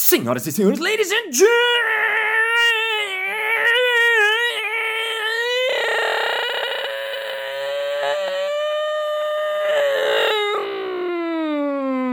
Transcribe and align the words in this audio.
Senhoras 0.00 0.46
e 0.46 0.50
senhores, 0.50 0.78
ladies 0.78 1.12
and 1.12 1.30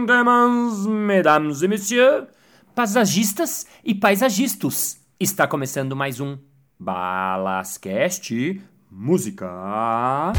gentlemen, 0.05 0.97
mesdames 1.05 1.61
e 1.61 1.67
messieurs, 1.69 2.27
paisagistas 2.75 3.65
e 3.85 3.95
paisagistas, 3.95 4.99
está 5.17 5.47
começando 5.47 5.95
mais 5.95 6.19
um 6.19 6.37
Balascast 6.77 8.61
Música. 8.91 10.33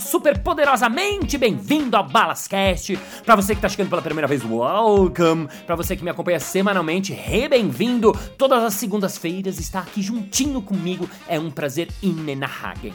Super 0.00 0.38
poderosamente 0.38 1.36
bem-vindo 1.36 1.94
ao 1.94 2.02
Balascast. 2.02 2.98
Pra 3.24 3.36
você 3.36 3.54
que 3.54 3.60
tá 3.60 3.68
chegando 3.68 3.90
pela 3.90 4.00
primeira 4.00 4.26
vez, 4.26 4.42
welcome! 4.42 5.46
Pra 5.66 5.76
você 5.76 5.94
que 5.94 6.02
me 6.02 6.08
acompanha 6.08 6.40
semanalmente, 6.40 7.12
re-bem-vindo! 7.12 8.12
Todas 8.38 8.64
as 8.64 8.74
segundas-feiras 8.74 9.60
está 9.60 9.80
aqui 9.80 10.00
juntinho 10.00 10.62
comigo. 10.62 11.08
É 11.28 11.38
um 11.38 11.50
prazer 11.50 11.88
inenarrável. 12.02 12.94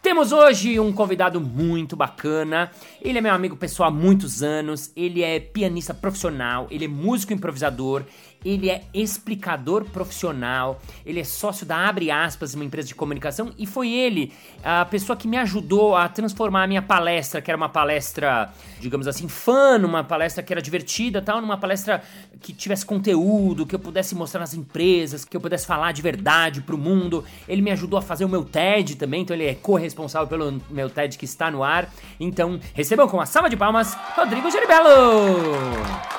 Temos 0.00 0.32
hoje 0.32 0.78
um 0.78 0.92
convidado 0.92 1.40
muito 1.40 1.96
bacana. 1.96 2.70
Ele 3.00 3.16
é 3.16 3.20
meu 3.22 3.32
amigo 3.32 3.56
pessoal 3.56 3.88
há 3.88 3.92
muitos 3.92 4.42
anos. 4.42 4.92
Ele 4.94 5.22
é 5.22 5.40
pianista 5.40 5.94
profissional, 5.94 6.66
ele 6.70 6.84
é 6.84 6.88
músico 6.88 7.32
improvisador, 7.32 8.04
ele 8.44 8.70
é 8.70 8.82
explicador 8.92 9.84
profissional, 9.84 10.80
ele 11.04 11.20
é 11.20 11.24
sócio 11.24 11.64
da 11.64 11.88
Abre 11.88 12.10
Aspas, 12.10 12.54
uma 12.54 12.64
empresa 12.64 12.88
de 12.88 12.94
comunicação, 12.94 13.52
e 13.58 13.66
foi 13.66 13.90
ele 13.90 14.32
a 14.62 14.84
pessoa 14.84 15.16
que 15.16 15.26
me 15.26 15.36
ajudou 15.38 15.96
a 15.96 16.08
transformar 16.08 16.64
a 16.64 16.66
minha 16.66 16.82
palestra, 16.82 17.40
que 17.40 17.50
era 17.50 17.56
uma 17.56 17.68
palestra, 17.68 18.52
digamos 18.80 19.08
assim, 19.08 19.28
fã, 19.28 19.78
uma 19.78 20.04
palestra 20.04 20.42
que 20.42 20.52
era 20.52 20.60
divertida, 20.60 21.22
tal, 21.22 21.40
numa 21.40 21.56
palestra 21.56 22.02
que 22.40 22.52
tivesse 22.52 22.84
conteúdo, 22.84 23.66
que 23.66 23.74
eu 23.74 23.78
pudesse 23.78 24.14
mostrar 24.14 24.40
nas 24.40 24.54
empresas, 24.54 25.24
que 25.24 25.36
eu 25.36 25.40
pudesse 25.40 25.66
falar 25.66 25.92
de 25.92 26.02
verdade 26.02 26.60
pro 26.60 26.76
mundo. 26.76 27.24
Ele 27.48 27.62
me 27.62 27.70
ajudou 27.70 27.98
a 27.98 28.02
fazer 28.02 28.24
o 28.24 28.28
meu 28.28 28.44
TED 28.44 28.96
também, 28.96 29.22
então 29.22 29.34
ele 29.34 29.46
é 29.46 29.54
corresponsável 29.54 30.28
pelo 30.28 30.60
meu 30.70 30.90
TED 30.90 31.16
que 31.16 31.24
está 31.24 31.50
no 31.50 31.62
ar. 31.62 31.88
Então, 32.20 32.60
recebam 32.74 33.08
com 33.08 33.16
uma 33.16 33.26
salva 33.26 33.48
de 33.48 33.56
palmas, 33.56 33.96
Rodrigo 34.16 34.50
Geribello! 34.50 36.13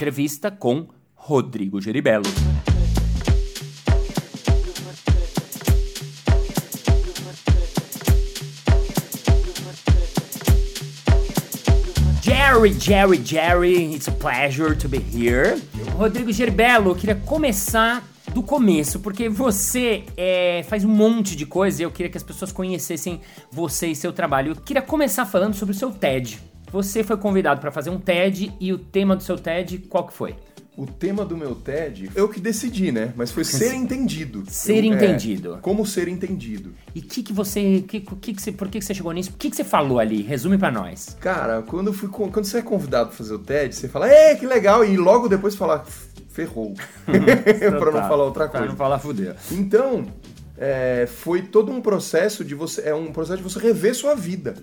Entrevista 0.00 0.50
com 0.50 0.88
Rodrigo 1.14 1.78
Geribello. 1.78 2.24
Jerry, 12.22 12.72
Jerry, 12.80 13.22
Jerry, 13.22 13.94
it's 13.94 14.08
a 14.08 14.12
pleasure 14.12 14.74
to 14.74 14.88
be 14.88 14.96
here. 14.96 15.60
Rodrigo 15.98 16.32
Geribello, 16.32 16.92
eu 16.92 16.94
queria 16.94 17.16
começar 17.16 18.02
do 18.32 18.42
começo, 18.42 19.00
porque 19.00 19.28
você 19.28 20.04
é, 20.16 20.64
faz 20.66 20.82
um 20.82 20.88
monte 20.88 21.36
de 21.36 21.44
coisa 21.44 21.82
e 21.82 21.84
eu 21.84 21.90
queria 21.90 22.10
que 22.10 22.16
as 22.16 22.24
pessoas 22.24 22.50
conhecessem 22.50 23.20
você 23.52 23.88
e 23.88 23.94
seu 23.94 24.14
trabalho. 24.14 24.52
Eu 24.52 24.56
queria 24.56 24.80
começar 24.80 25.26
falando 25.26 25.52
sobre 25.52 25.74
o 25.74 25.78
seu 25.78 25.90
TED. 25.90 26.49
Você 26.72 27.02
foi 27.02 27.16
convidado 27.16 27.60
para 27.60 27.70
fazer 27.70 27.90
um 27.90 27.98
TED 27.98 28.52
e 28.60 28.72
o 28.72 28.78
tema 28.78 29.16
do 29.16 29.22
seu 29.22 29.36
TED 29.36 29.78
qual 29.88 30.06
que 30.06 30.12
foi? 30.12 30.34
O 30.76 30.86
tema 30.86 31.24
do 31.24 31.36
meu 31.36 31.54
TED, 31.54 32.10
eu 32.14 32.28
que 32.28 32.40
decidi, 32.40 32.90
né? 32.92 33.12
Mas 33.16 33.30
foi 33.32 33.44
ser 33.44 33.74
entendido. 33.74 34.44
Ser 34.48 34.84
Eu- 34.84 34.92
é, 34.92 34.96
entendido. 34.96 35.58
como 35.60 35.84
ser 35.84 36.08
entendido. 36.08 36.72
E 36.94 37.02
que 37.02 37.22
que 37.22 37.32
você, 37.32 37.84
que, 37.86 38.00
que 38.00 38.32
que 38.34 38.40
você, 38.40 38.52
por 38.52 38.68
que 38.68 38.78
que 38.78 38.84
você 38.84 38.94
chegou 38.94 39.12
nisso? 39.12 39.30
O 39.30 39.36
que 39.36 39.50
que 39.50 39.56
você 39.56 39.64
falou 39.64 39.98
ali? 39.98 40.22
Resume 40.22 40.56
pra 40.56 40.70
nós. 40.70 41.16
Cara, 41.20 41.60
quando, 41.62 41.92
fui, 41.92 42.08
quando 42.08 42.44
você 42.44 42.58
é 42.58 42.62
convidado 42.62 43.08
pra 43.08 43.18
fazer 43.18 43.34
o 43.34 43.38
TED, 43.40 43.74
você 43.74 43.88
fala, 43.88 44.08
é, 44.08 44.34
que 44.36 44.46
legal, 44.46 44.84
e 44.84 44.96
logo 44.96 45.28
depois 45.28 45.54
fala, 45.56 45.84
ferrou. 46.30 46.72
pra 47.04 47.90
não 47.92 48.08
falar 48.08 48.24
outra 48.24 48.48
Pra 48.48 48.60
coisa. 48.60 48.66
não 48.72 48.76
falar 48.76 48.98
fuder. 49.00 49.36
Então, 49.50 50.06
é, 50.56 51.06
foi 51.06 51.42
todo 51.42 51.70
um 51.72 51.82
processo 51.82 52.42
de 52.44 52.54
você. 52.54 52.82
É 52.88 52.94
um 52.94 53.12
processo 53.12 53.38
de 53.38 53.42
você 53.42 53.58
rever 53.58 53.94
sua 53.94 54.14
vida. 54.14 54.54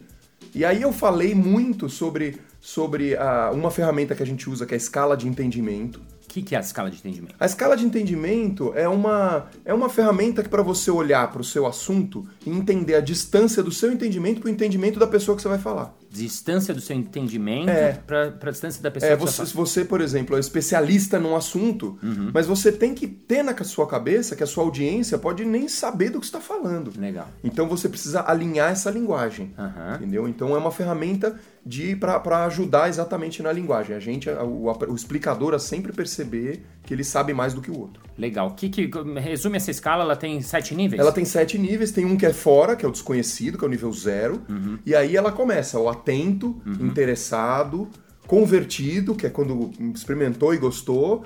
E 0.54 0.66
aí 0.66 0.82
eu 0.82 0.92
falei 0.92 1.34
muito 1.36 1.90
sobre, 1.90 2.38
sobre 2.60 3.16
a- 3.16 3.52
uma 3.54 3.70
ferramenta 3.72 4.16
que 4.16 4.24
a 4.24 4.26
gente 4.26 4.50
usa, 4.50 4.66
que 4.66 4.74
é 4.74 4.76
a 4.76 4.78
escala 4.78 5.16
de 5.16 5.28
entendimento. 5.28 6.02
O 6.38 6.40
que 6.40 6.50
que 6.50 6.56
é 6.56 6.60
a 6.60 6.62
escala 6.62 6.92
de 6.92 6.98
entendimento? 6.98 7.34
A 7.40 7.48
escala 7.48 7.76
de 7.76 7.84
entendimento 7.84 8.72
é 8.76 8.88
uma, 8.88 9.48
é 9.66 9.74
uma 9.74 9.90
ferramenta 9.90 10.44
que 10.44 10.50
para 10.50 10.62
você 10.62 10.92
olhar 10.92 11.32
para 11.32 11.42
o 11.42 11.44
seu 11.44 11.66
assunto 11.66 12.28
e 12.46 12.50
entender 12.52 12.94
a 12.94 13.00
distância 13.00 13.64
do 13.64 13.72
seu 13.72 13.92
entendimento 13.92 14.40
para 14.42 14.48
o 14.48 14.52
entendimento 14.52 15.00
da 15.00 15.08
pessoa 15.08 15.36
que 15.36 15.42
você 15.42 15.48
vai 15.48 15.58
falar. 15.58 15.96
Distância 16.12 16.76
do 16.76 16.80
seu 16.80 16.96
entendimento 16.96 17.70
É. 17.70 17.94
pra, 18.06 18.30
pra 18.32 18.52
distância 18.52 18.82
da 18.84 18.92
pessoa 18.92 19.12
É, 19.12 19.16
que 19.18 19.22
você, 19.22 19.38
você 19.42 19.46
se 19.48 19.56
você, 19.56 19.84
por 19.84 20.00
exemplo, 20.00 20.38
é 20.38 20.40
especialista 20.40 21.20
num 21.20 21.36
assunto, 21.36 21.98
mas 22.32 22.46
você 22.46 22.72
tem 22.72 22.94
que 22.94 23.08
ter 23.08 23.42
na 23.42 23.56
sua 23.64 23.88
cabeça 23.88 24.36
que 24.36 24.44
a 24.44 24.48
sua 24.48 24.64
audiência 24.64 25.18
pode 25.18 25.44
nem 25.44 25.68
saber 25.68 26.12
do 26.12 26.20
que 26.20 26.26
está 26.28 26.40
falando. 26.40 26.94
Legal. 27.00 27.28
Então 27.44 27.68
você 27.68 27.90
precisa 27.90 28.22
alinhar 28.22 28.72
essa 28.72 28.92
linguagem. 28.92 29.54
Aham. 29.58 29.96
Entendeu? 29.96 30.28
Então 30.28 30.56
é 30.56 30.58
uma 30.60 30.72
ferramenta 30.72 31.40
de 31.68 31.96
para 31.96 32.46
ajudar 32.46 32.88
exatamente 32.88 33.44
na 33.44 33.52
linguagem. 33.52 33.96
A 33.96 34.00
gente, 34.00 34.30
o, 34.30 34.72
o 34.72 34.96
explicador, 34.96 35.54
a 35.54 35.60
sempre 35.60 35.92
perceber 35.92 36.64
que 36.84 36.94
ele 36.94 37.04
sabe 37.04 37.34
mais 37.34 37.54
do 37.54 37.62
que 37.62 37.70
o 37.70 37.78
outro. 37.78 38.02
Legal. 38.18 38.52
Que 38.52 38.70
que, 38.70 38.90
resume 39.20 39.58
essa 39.58 39.70
escala, 39.70 40.04
ela 40.04 40.16
tem 40.16 40.42
sete 40.42 40.74
níveis? 40.74 41.00
Ela 41.00 41.12
tem 41.12 41.26
sete 41.26 41.58
níveis, 41.58 41.92
tem 41.92 42.06
um 42.06 42.16
que 42.16 42.26
é 42.26 42.34
fora, 42.34 42.76
que 42.76 42.86
é 42.86 42.88
o 42.88 42.92
desconhecido, 42.92 43.58
que 43.58 43.66
é 43.66 43.68
o 43.68 43.72
nível 43.72 43.92
zero. 43.92 44.42
E 44.86 44.96
aí 44.96 45.16
ela 45.16 45.32
começa 45.32 45.78
o 45.80 45.90
atento, 45.90 46.62
interessado, 46.80 47.90
convertido, 48.26 49.14
que 49.16 49.26
é 49.26 49.30
quando 49.30 49.72
experimentou 49.94 50.54
e 50.54 50.58
gostou. 50.58 51.26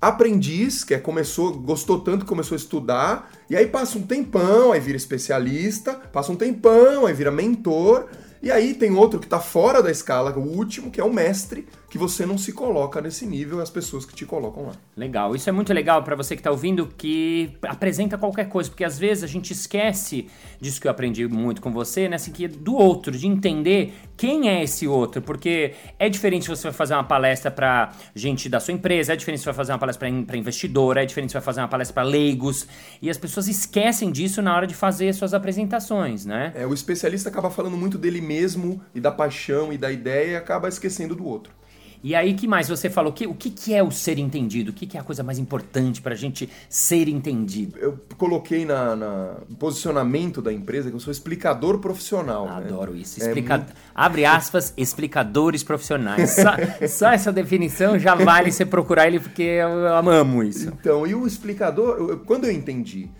Aprendiz, 0.00 0.84
que 0.84 0.94
é 0.94 0.98
começou, 0.98 1.54
gostou 1.54 2.00
tanto 2.00 2.24
que 2.24 2.28
começou 2.28 2.54
a 2.54 2.58
estudar, 2.58 3.30
e 3.48 3.56
aí 3.56 3.66
passa 3.66 3.96
um 3.98 4.02
tempão, 4.02 4.72
aí 4.72 4.78
vira 4.78 4.96
especialista, 4.96 5.94
passa 5.94 6.30
um 6.30 6.36
tempão, 6.36 7.06
aí 7.06 7.14
vira 7.14 7.30
mentor, 7.30 8.06
e 8.46 8.52
aí 8.52 8.74
tem 8.74 8.92
outro 8.94 9.18
que 9.18 9.26
tá 9.26 9.40
fora 9.40 9.82
da 9.82 9.90
escala, 9.90 10.30
o 10.38 10.40
último, 10.56 10.90
que 10.90 11.00
é 11.00 11.04
o 11.04 11.12
mestre, 11.12 11.66
que 11.90 11.98
você 11.98 12.24
não 12.26 12.36
se 12.36 12.52
coloca 12.52 13.00
nesse 13.00 13.24
nível, 13.26 13.60
as 13.60 13.70
pessoas 13.70 14.04
que 14.04 14.14
te 14.14 14.24
colocam 14.26 14.66
lá. 14.66 14.72
Legal, 14.96 15.34
isso 15.34 15.48
é 15.48 15.52
muito 15.52 15.72
legal 15.72 16.02
pra 16.02 16.14
você 16.14 16.36
que 16.36 16.42
tá 16.42 16.50
ouvindo 16.50 16.86
que 16.96 17.56
apresenta 17.62 18.18
qualquer 18.18 18.48
coisa, 18.48 18.68
porque 18.70 18.84
às 18.84 18.98
vezes 18.98 19.24
a 19.24 19.26
gente 19.26 19.52
esquece 19.52 20.28
disso 20.60 20.80
que 20.80 20.86
eu 20.86 20.90
aprendi 20.90 21.26
muito 21.26 21.60
com 21.60 21.72
você, 21.72 22.08
né? 22.08 22.16
Assim, 22.16 22.32
que 22.32 22.46
do 22.46 22.74
outro, 22.74 23.16
de 23.16 23.26
entender 23.26 23.94
quem 24.16 24.48
é 24.48 24.62
esse 24.62 24.86
outro, 24.86 25.20
porque 25.22 25.72
é 25.98 26.08
diferente 26.08 26.44
se 26.44 26.48
você 26.50 26.64
vai 26.64 26.72
fazer 26.72 26.94
uma 26.94 27.04
palestra 27.04 27.50
pra 27.50 27.92
gente 28.14 28.48
da 28.48 28.60
sua 28.60 28.72
empresa, 28.74 29.12
é 29.12 29.16
diferente 29.16 29.38
se 29.38 29.44
você 29.44 29.50
vai 29.50 29.56
fazer 29.56 29.72
uma 29.72 29.78
palestra 29.78 30.00
pra 30.00 30.08
in- 30.08 30.24
pra 30.24 30.36
investidor, 30.36 30.96
é 30.96 31.04
diferente 31.06 31.30
se 31.30 31.32
você 31.32 31.38
vai 31.38 31.44
fazer 31.44 31.60
uma 31.60 31.68
palestra 31.68 31.94
pra 31.94 32.02
leigos, 32.02 32.66
e 33.02 33.10
as 33.10 33.18
pessoas 33.18 33.48
esquecem 33.48 34.10
disso 34.10 34.40
na 34.40 34.54
hora 34.54 34.66
de 34.66 34.74
fazer 34.74 35.12
suas 35.14 35.34
apresentações, 35.34 36.24
né? 36.26 36.52
É, 36.54 36.66
o 36.66 36.72
especialista 36.74 37.28
acaba 37.28 37.50
falando 37.50 37.76
muito 37.76 37.96
dele 37.98 38.20
mesmo 38.20 38.35
e 38.94 39.00
da 39.00 39.10
paixão 39.10 39.72
e 39.72 39.78
da 39.78 39.90
ideia 39.90 40.32
e 40.32 40.36
acaba 40.36 40.68
esquecendo 40.68 41.14
do 41.14 41.24
outro. 41.26 41.54
E 42.04 42.14
aí, 42.14 42.34
que 42.34 42.46
mais 42.46 42.68
você 42.68 42.88
falou? 42.88 43.12
Que, 43.12 43.26
o 43.26 43.34
que, 43.34 43.50
que 43.50 43.74
é 43.74 43.82
o 43.82 43.90
ser 43.90 44.16
entendido? 44.18 44.70
O 44.70 44.74
que, 44.74 44.86
que 44.86 44.96
é 44.96 45.00
a 45.00 45.02
coisa 45.02 45.24
mais 45.24 45.38
importante 45.40 46.00
pra 46.00 46.14
gente 46.14 46.48
ser 46.68 47.08
entendido? 47.08 47.76
Eu 47.78 47.98
coloquei 48.16 48.64
na, 48.64 48.94
na- 48.94 49.34
no 49.48 49.56
posicionamento 49.56 50.40
da 50.40 50.52
empresa 50.52 50.88
que 50.88 50.94
eu 50.94 51.00
sou 51.00 51.10
explicador 51.10 51.78
profissional. 51.78 52.46
né? 52.46 52.52
Adoro 52.58 52.94
isso. 52.94 53.20
É 53.20 53.26
Explica... 53.26 53.56
muito- 53.56 53.72
Abre 53.92 54.24
aspas, 54.24 54.72
explicadores 54.76 55.64
profissionais. 55.64 56.30
Só, 56.36 56.52
só 56.86 57.08
essa 57.12 57.32
definição 57.32 57.98
já 57.98 58.14
vale 58.14 58.52
você 58.52 58.64
procurar 58.64 59.08
ele 59.08 59.18
porque 59.18 59.42
eu, 59.42 59.68
eu 59.70 60.08
amo 60.10 60.44
isso. 60.44 60.68
Então, 60.68 61.04
e 61.06 61.14
o 61.14 61.26
explicador, 61.26 61.96
eu- 61.98 62.18
quando 62.20 62.44
eu 62.44 62.52
entendi 62.52 63.10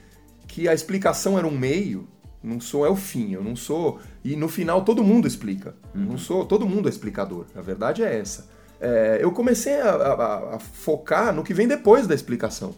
que 0.47 0.69
a 0.69 0.75
explicação 0.75 1.37
era 1.37 1.47
um 1.47 1.51
meio, 1.59 2.07
não 2.47 2.61
sou 2.61 2.87
é 2.87 2.89
o 2.91 2.97
fim, 2.97 3.33
eu 3.33 3.43
não 3.43 3.57
sou. 3.57 3.99
E 4.25 4.37
no 4.37 4.49
final 4.49 4.85
todo 4.85 5.03
mundo 5.03 5.27
explica. 5.27 5.75
Eu 5.95 6.01
Não 6.01 6.19
sou, 6.19 6.45
todo 6.45 6.67
mundo 6.67 6.89
é 6.89 6.91
explicador. 6.91 7.45
A 7.55 7.61
verdade 7.61 8.03
é 8.03 8.19
essa. 8.19 8.49
É, 8.81 9.19
eu 9.21 9.33
comecei 9.33 9.81
a, 9.81 9.91
a- 9.91 10.55
a 10.57 10.59
focar 10.59 11.35
no 11.35 11.43
que 11.43 11.53
vem 11.55 11.67
depois 11.67 12.07
da 12.07 12.15
explicação. 12.15 12.75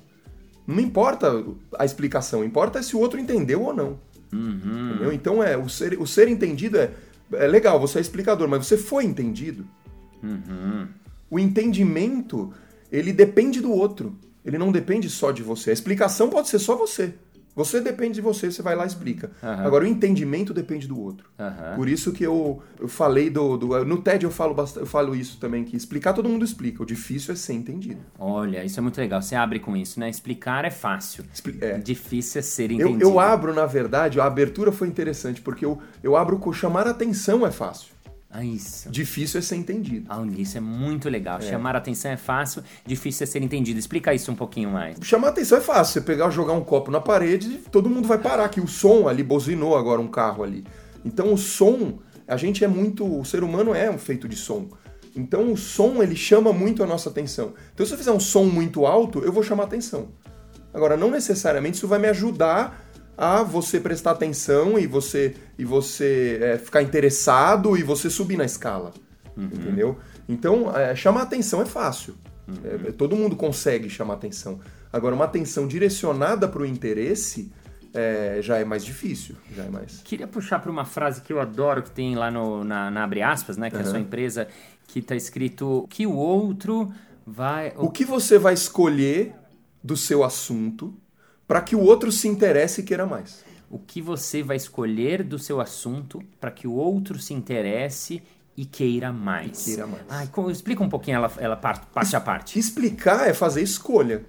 Não 0.66 0.80
importa 0.80 1.44
a 1.78 1.84
explicação, 1.84 2.44
importa 2.44 2.82
se 2.82 2.94
o 2.94 2.98
outro 3.00 3.18
entendeu 3.18 3.62
ou 3.62 3.74
não. 3.74 3.98
Entendeu? 4.92 5.12
Então 5.12 5.42
é 5.42 5.56
o 5.56 5.68
ser, 5.68 5.98
o 6.00 6.06
ser 6.06 6.28
entendido 6.28 6.76
é, 6.78 6.90
é 7.32 7.46
legal, 7.46 7.80
você 7.80 7.98
é 7.98 8.00
explicador, 8.00 8.46
mas 8.48 8.66
você 8.66 8.76
foi 8.76 9.04
entendido. 9.04 9.66
O 11.30 11.38
entendimento 11.38 12.52
ele 12.90 13.12
depende 13.12 13.60
do 13.60 13.70
outro. 13.72 14.16
Ele 14.44 14.56
não 14.58 14.72
depende 14.72 15.10
só 15.10 15.30
de 15.32 15.42
você. 15.42 15.70
A 15.70 15.72
explicação 15.72 16.30
pode 16.30 16.48
ser 16.48 16.58
só 16.58 16.74
você. 16.76 17.14
Você 17.58 17.80
depende 17.80 18.14
de 18.14 18.20
você, 18.20 18.50
você 18.50 18.62
vai 18.62 18.76
lá 18.76 18.84
e 18.84 18.86
explica. 18.86 19.30
Aham. 19.42 19.66
Agora, 19.66 19.84
o 19.84 19.86
entendimento 19.88 20.54
depende 20.54 20.86
do 20.86 20.98
outro. 21.00 21.28
Aham. 21.38 21.74
Por 21.74 21.88
isso 21.88 22.12
que 22.12 22.22
eu, 22.22 22.62
eu 22.78 22.86
falei 22.86 23.28
do, 23.28 23.56
do- 23.56 23.84
No 23.84 24.00
TED 24.00 24.24
eu 24.24 24.30
falo, 24.30 24.54
bastante, 24.54 24.82
eu 24.84 24.86
falo 24.86 25.14
isso 25.14 25.38
também, 25.40 25.64
que 25.64 25.76
explicar 25.76 26.12
todo 26.12 26.28
mundo 26.28 26.44
explica. 26.44 26.82
O 26.82 26.86
difícil 26.86 27.32
é 27.32 27.36
ser 27.36 27.54
entendido. 27.54 28.00
Olha, 28.18 28.64
isso 28.64 28.78
é 28.78 28.82
muito 28.82 28.98
legal. 28.98 29.20
Você 29.20 29.34
abre 29.34 29.58
com 29.58 29.76
isso, 29.76 29.98
né? 29.98 30.08
Explicar 30.08 30.64
é 30.64 30.70
fácil. 30.70 31.24
Expli- 31.34 31.58
é. 31.60 31.78
Difícil 31.78 32.38
é 32.38 32.42
ser 32.42 32.70
Eu, 32.70 32.76
entendido. 32.78 33.02
eu 33.02 33.18
abro, 33.18 33.52
na 33.52 33.66
verdade, 33.66 34.20
a 34.20 34.24
abertura 34.24 34.70
foi 34.70 34.86
interessante, 34.86 35.40
porque 35.40 35.64
eu, 35.64 35.78
eu 36.02 36.16
abro 36.16 36.38
com 36.38 36.52
chamar 36.52 36.86
atenção 36.86 37.44
é 37.44 37.50
fácil. 37.50 37.88
Ah, 38.30 38.44
isso. 38.44 38.90
Difícil 38.90 39.38
é 39.38 39.42
ser 39.42 39.56
entendido. 39.56 40.06
Ah, 40.10 40.22
isso 40.36 40.58
é 40.58 40.60
muito 40.60 41.08
legal. 41.08 41.40
Chamar 41.40 41.74
a 41.74 41.78
atenção 41.78 42.10
é 42.10 42.16
fácil, 42.16 42.62
difícil 42.84 43.24
é 43.24 43.26
ser 43.26 43.42
entendido. 43.42 43.78
Explica 43.78 44.12
isso 44.12 44.30
um 44.30 44.34
pouquinho 44.34 44.70
mais. 44.70 44.98
Chamar 45.02 45.28
atenção 45.28 45.56
é 45.56 45.60
fácil. 45.62 45.94
Você 45.94 46.00
pegar, 46.02 46.28
jogar 46.30 46.52
um 46.52 46.62
copo 46.62 46.90
na 46.90 47.00
parede, 47.00 47.60
todo 47.70 47.88
mundo 47.88 48.06
vai 48.06 48.18
parar, 48.18 48.48
que 48.50 48.60
o 48.60 48.68
som 48.68 49.08
ali 49.08 49.22
buzinou 49.22 49.76
agora 49.76 50.00
um 50.00 50.08
carro 50.08 50.44
ali. 50.44 50.64
Então 51.04 51.32
o 51.32 51.38
som, 51.38 52.00
a 52.26 52.36
gente 52.36 52.62
é 52.62 52.68
muito, 52.68 53.18
o 53.18 53.24
ser 53.24 53.42
humano 53.42 53.74
é 53.74 53.90
um 53.90 53.98
feito 53.98 54.28
de 54.28 54.36
som. 54.36 54.68
Então 55.16 55.50
o 55.50 55.56
som 55.56 56.02
ele 56.02 56.14
chama 56.14 56.52
muito 56.52 56.82
a 56.82 56.86
nossa 56.86 57.08
atenção. 57.08 57.54
Então 57.72 57.86
se 57.86 57.92
eu 57.92 57.98
fizer 57.98 58.12
um 58.12 58.20
som 58.20 58.44
muito 58.44 58.84
alto, 58.84 59.20
eu 59.20 59.32
vou 59.32 59.42
chamar 59.42 59.64
atenção. 59.64 60.08
Agora 60.72 60.98
não 60.98 61.10
necessariamente 61.10 61.78
isso 61.78 61.88
vai 61.88 61.98
me 61.98 62.08
ajudar 62.08 62.87
a 63.18 63.42
você 63.42 63.80
prestar 63.80 64.12
atenção 64.12 64.78
e 64.78 64.86
você 64.86 65.34
e 65.58 65.64
você 65.64 66.38
é, 66.40 66.56
ficar 66.56 66.82
interessado 66.82 67.76
e 67.76 67.82
você 67.82 68.08
subir 68.08 68.36
na 68.36 68.44
escala, 68.44 68.94
entendeu? 69.36 69.98
Então 70.28 70.74
é, 70.74 70.94
chamar 70.94 71.22
atenção 71.22 71.60
é 71.60 71.66
fácil. 71.66 72.14
É, 72.64 72.92
todo 72.92 73.16
mundo 73.16 73.34
consegue 73.34 73.90
chamar 73.90 74.14
atenção. 74.14 74.60
Agora, 74.92 75.14
uma 75.14 75.24
atenção 75.24 75.66
direcionada 75.66 76.48
para 76.48 76.62
o 76.62 76.66
interesse 76.66 77.52
é, 77.92 78.38
já 78.40 78.58
é 78.58 78.64
mais 78.64 78.84
difícil. 78.84 79.36
Já 79.54 79.64
é 79.64 79.68
mais. 79.68 80.00
Queria 80.04 80.26
puxar 80.26 80.60
para 80.60 80.70
uma 80.70 80.84
frase 80.84 81.20
que 81.20 81.32
eu 81.32 81.40
adoro, 81.40 81.82
que 81.82 81.90
tem 81.90 82.14
lá 82.14 82.30
no, 82.30 82.64
na, 82.64 82.90
na 82.90 83.04
Abre 83.04 83.20
Aspas, 83.20 83.56
né? 83.56 83.68
Que 83.68 83.76
é 83.76 83.80
a 83.80 83.84
sua 83.84 83.98
empresa, 83.98 84.48
que 84.86 85.02
tá 85.02 85.14
escrito 85.14 85.86
que 85.90 86.06
o 86.06 86.14
outro 86.14 86.90
vai... 87.26 87.72
O 87.76 87.90
que 87.90 88.04
você 88.04 88.38
vai 88.38 88.54
escolher 88.54 89.34
do 89.82 89.96
seu 89.96 90.24
assunto 90.24 90.94
para 91.48 91.60
que 91.60 91.74
o 91.74 91.80
outro 91.80 92.12
se 92.12 92.28
interesse 92.28 92.82
e 92.82 92.84
queira 92.84 93.04
mais? 93.06 93.44
o 93.70 93.78
que 93.78 94.00
você 94.00 94.42
vai 94.42 94.56
escolher 94.56 95.22
do 95.22 95.38
seu 95.38 95.60
assunto 95.60 96.22
para 96.40 96.50
que 96.50 96.66
o 96.66 96.72
outro 96.72 97.18
se 97.18 97.34
interesse 97.34 98.22
e 98.56 98.64
queira 98.64 99.12
mais. 99.12 99.60
E 99.60 99.64
queira 99.66 99.86
mais. 99.86 100.02
Ai, 100.08 100.28
explica 100.50 100.82
um 100.82 100.88
pouquinho 100.88 101.16
ela, 101.16 101.30
ela 101.36 101.56
parte, 101.56 101.86
parte 101.92 102.16
a 102.16 102.20
parte. 102.20 102.58
Explicar 102.58 103.28
é 103.28 103.34
fazer 103.34 103.60
escolha. 103.62 104.24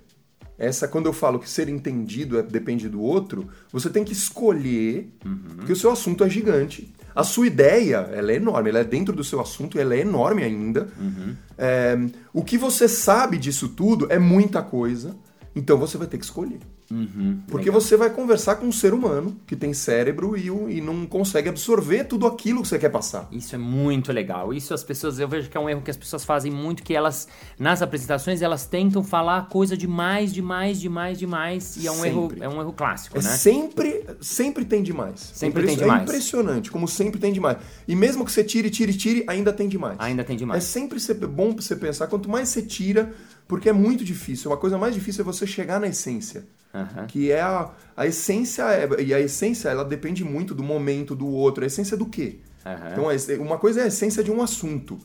Essa, 0.58 0.90
quando 0.90 1.06
eu 1.06 1.14
falo 1.14 1.40
que 1.40 1.50
ser 1.50 1.70
entendido 1.70 2.38
é- 2.38 2.44
depende 2.44 2.90
do 2.90 3.02
outro, 3.02 3.48
você 3.72 3.90
tem 3.90 4.04
que 4.04 4.12
escolher, 4.12 5.10
porque 5.56 5.72
o 5.72 5.76
seu 5.76 5.90
assunto 5.90 6.22
é 6.26 6.30
gigante. 6.30 6.94
A 7.16 7.24
sua 7.24 7.48
ideia, 7.48 8.10
ela 8.12 8.34
é 8.34 8.36
enorme, 8.36 8.70
ela 8.70 8.80
é 8.80 8.84
dentro 8.84 9.16
do 9.16 9.24
seu 9.24 9.40
assunto, 9.40 9.80
ela 9.80 9.96
é 9.96 10.00
enorme 10.02 10.44
ainda. 10.44 10.90
É, 11.58 11.98
o 12.34 12.44
que 12.44 12.58
você 12.58 12.90
sabe 12.90 13.38
disso 13.38 13.70
tudo 13.70 14.12
é 14.12 14.20
muita 14.20 14.62
coisa, 14.62 15.16
então 15.56 15.78
você 15.78 15.98
vai 15.98 16.08
ter 16.08 16.18
que 16.18 16.26
escolher. 16.26 16.60
Porque 17.48 17.70
você 17.70 17.96
vai 17.96 18.10
conversar 18.10 18.56
com 18.56 18.66
um 18.66 18.72
ser 18.72 18.94
humano 18.94 19.38
que 19.46 19.56
tem 19.56 19.74
cérebro 19.74 20.36
e, 20.36 20.48
e 20.48 20.82
não 20.82 21.06
consegue 21.06 21.50
absorver 21.50 22.06
tudo 22.06 22.26
aquilo 22.26 22.62
que 22.62 22.68
você 22.68 22.80
quer 22.80 22.90
passar. 22.90 23.28
Isso 23.32 23.54
é 23.54 23.58
muito 23.58 24.12
legal. 24.12 24.54
Isso 24.54 24.74
as 24.74 24.84
pessoas, 24.84 25.20
eu 25.20 25.28
vejo 25.28 25.50
que 25.50 25.58
é 25.58 25.60
um 25.60 25.70
erro 25.70 25.82
que 25.82 25.92
as 25.92 25.98
pessoas 25.98 26.26
fazem 26.26 26.52
muito, 26.52 26.82
que 26.82 26.96
elas, 26.96 27.28
nas 27.58 27.82
apresentações, 27.82 28.42
elas 28.42 28.66
tentam 28.66 29.04
falar 29.04 29.48
coisa 29.50 29.78
demais, 29.78 30.34
demais, 30.34 30.80
demais, 30.80 31.20
demais, 31.20 31.78
e 31.78 31.88
é 31.88 31.92
um, 31.92 32.06
erro, 32.06 32.32
é 32.40 32.50
um 32.50 32.60
erro 32.60 32.74
clássico, 32.74 33.18
É 33.18 33.22
né? 33.22 33.30
sempre, 33.30 34.06
sempre 34.20 34.66
tem 34.66 34.82
demais. 34.82 35.32
Sempre 35.34 35.64
é 35.64 35.66
tem 35.68 35.78
demais. 35.78 36.02
É 36.02 36.04
impressionante, 36.04 36.72
como 36.72 36.88
sempre 36.88 37.20
tem 37.20 37.32
demais. 37.32 37.58
E 37.88 37.96
mesmo 37.96 38.26
que 38.26 38.32
você 38.32 38.44
tire, 38.44 38.70
tire, 38.70 38.94
tire, 38.94 39.24
ainda 39.28 39.54
tem 39.54 39.68
demais. 39.68 39.96
Ainda 40.00 40.24
tem 40.24 40.36
demais. 40.36 40.64
É 40.64 40.66
sempre 40.66 41.00
bom 41.28 41.54
pra 41.54 41.62
você 41.62 41.76
pensar, 41.76 42.08
quanto 42.08 42.30
mais 42.30 42.50
você 42.50 42.62
tira, 42.62 43.14
porque 43.50 43.68
é 43.68 43.74
muito 43.74 44.06
difícil. 44.06 44.50
Uma 44.52 44.58
coisa 44.58 44.78
mais 44.78 44.94
difícil 44.94 45.22
é 45.24 45.26
você 45.26 45.46
chegar 45.48 45.80
na 45.80 45.88
essência. 45.88 46.46
Aham. 46.74 47.08
Que 47.08 47.32
é 47.32 47.42
a, 47.42 47.72
a 47.98 48.06
essência, 48.06 48.62
é- 48.72 49.02
e 49.02 49.12
a 49.12 49.20
essência 49.20 49.70
ela 49.70 49.84
depende 49.84 50.24
muito 50.24 50.54
do 50.54 50.62
momento 50.64 51.16
do 51.16 51.28
outro. 51.28 51.64
A 51.64 51.68
essência 51.68 51.98
do 51.98 52.06
quê? 52.06 52.38
Aham. 52.64 52.92
Então, 52.92 53.44
uma 53.46 53.58
coisa 53.58 53.82
é 53.82 53.84
a 53.86 53.88
essência 53.88 54.24
de 54.24 54.32
um 54.32 54.40
assunto. 54.42 55.00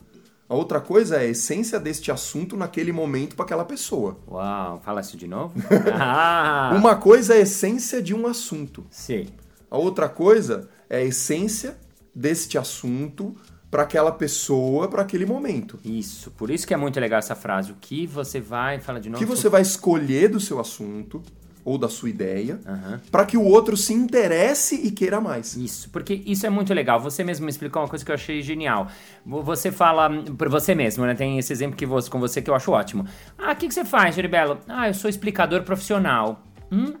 A 0.47 0.53
outra 0.53 0.79
coisa 0.79 1.15
é 1.15 1.21
a 1.21 1.25
essência 1.25 1.79
deste 1.79 2.11
assunto 2.11 2.55
naquele 2.55 2.91
momento 2.91 3.35
para 3.35 3.45
aquela 3.45 3.65
pessoa. 3.65 4.19
Uau, 4.27 4.79
fala 4.85 5.01
isso 5.01 5.17
de 5.17 5.27
novo? 5.27 5.55
ah, 5.99 6.71
Uma 6.77 6.95
coisa 6.97 7.33
é 7.33 7.37
a 7.37 7.41
essência 7.41 7.99
de 7.99 8.13
um 8.13 8.27
assunto. 8.27 8.85
Sei. 8.91 9.27
A 9.71 9.77
outra 9.79 10.07
coisa 10.07 10.69
é 10.87 10.97
a 10.97 11.03
essência 11.03 11.75
deste 12.13 12.59
assunto 12.59 13.35
para 13.75 13.83
aquela 13.83 14.09
pessoa, 14.13 14.87
para 14.87 15.01
aquele 15.01 15.25
momento. 15.25 15.77
Isso, 15.83 16.31
por 16.31 16.49
isso 16.49 16.65
que 16.65 16.73
é 16.73 16.77
muito 16.77 16.97
legal 16.97 17.19
essa 17.19 17.35
frase. 17.35 17.73
O 17.73 17.75
que 17.81 18.07
você 18.07 18.39
vai, 18.39 18.79
fala 18.79 19.01
de 19.01 19.09
O 19.09 19.11
novo. 19.11 19.21
que 19.21 19.29
você 19.29 19.49
vai 19.49 19.61
escolher 19.61 20.29
do 20.29 20.39
seu 20.39 20.61
assunto 20.61 21.21
ou 21.65 21.77
da 21.77 21.89
sua 21.89 22.09
ideia 22.09 22.57
Aham. 22.65 23.01
para 23.11 23.25
que 23.25 23.35
o 23.35 23.41
outro 23.43 23.75
se 23.75 23.93
interesse 23.93 24.75
e 24.75 24.91
queira 24.91 25.19
mais. 25.19 25.57
Isso, 25.57 25.89
porque 25.89 26.13
isso 26.25 26.45
é 26.45 26.49
muito 26.49 26.73
legal. 26.73 27.01
Você 27.01 27.21
mesmo 27.21 27.43
me 27.43 27.51
explicou 27.51 27.81
uma 27.81 27.89
coisa 27.89 28.05
que 28.05 28.11
eu 28.11 28.15
achei 28.15 28.41
genial. 28.41 28.87
Vo- 29.25 29.41
Você 29.43 29.73
fala 29.73 30.09
por 30.37 30.47
você 30.47 30.73
mesmo, 30.73 31.05
né? 31.05 31.13
Tem 31.13 31.37
esse 31.37 31.51
exemplo 31.51 31.75
que 31.75 31.85
você, 31.85 32.09
com 32.09 32.17
você 32.19 32.41
que 32.41 32.49
eu 32.49 32.55
acho 32.55 32.71
ótimo. 32.71 33.05
Ah, 33.37 33.51
o 33.51 33.55
que, 33.57 33.67
que 33.67 33.73
você 33.73 33.83
faz, 33.83 34.15
Geribello? 34.15 34.57
Ah, 34.69 34.87
eu 34.87 34.93
sou 34.93 35.09
explicador 35.09 35.63
profissional. 35.63 36.41
Hum? 36.71 36.93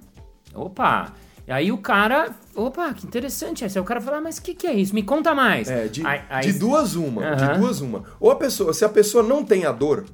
Opa! 0.53 1.13
E 1.47 1.51
aí 1.51 1.71
o 1.71 1.77
cara. 1.77 2.31
Opa, 2.55 2.93
que 2.93 3.05
interessante. 3.05 3.63
Aí 3.63 3.71
o 3.79 3.83
cara 3.83 4.01
fala, 4.01 4.17
ah, 4.17 4.21
mas 4.21 4.37
o 4.37 4.41
que, 4.41 4.53
que 4.53 4.65
é 4.65 4.73
isso? 4.73 4.93
Me 4.95 5.03
conta 5.03 5.35
mais. 5.35 5.69
É, 5.69 5.87
de, 5.87 6.05
Aí- 6.05 6.21
aí- 6.29 6.51
de 6.51 6.59
duas 6.59 6.95
uma, 6.95 7.23
Aham. 7.23 7.53
de 7.53 7.59
duas 7.59 7.81
uma. 7.81 8.03
Ou 8.19 8.31
a 8.31 8.35
pessoa, 8.35 8.73
se 8.73 8.83
a 8.85 8.89
pessoa 8.89 9.21
não 9.23 9.43
tem 9.43 9.65
a 9.65 9.71
dor 9.71 10.05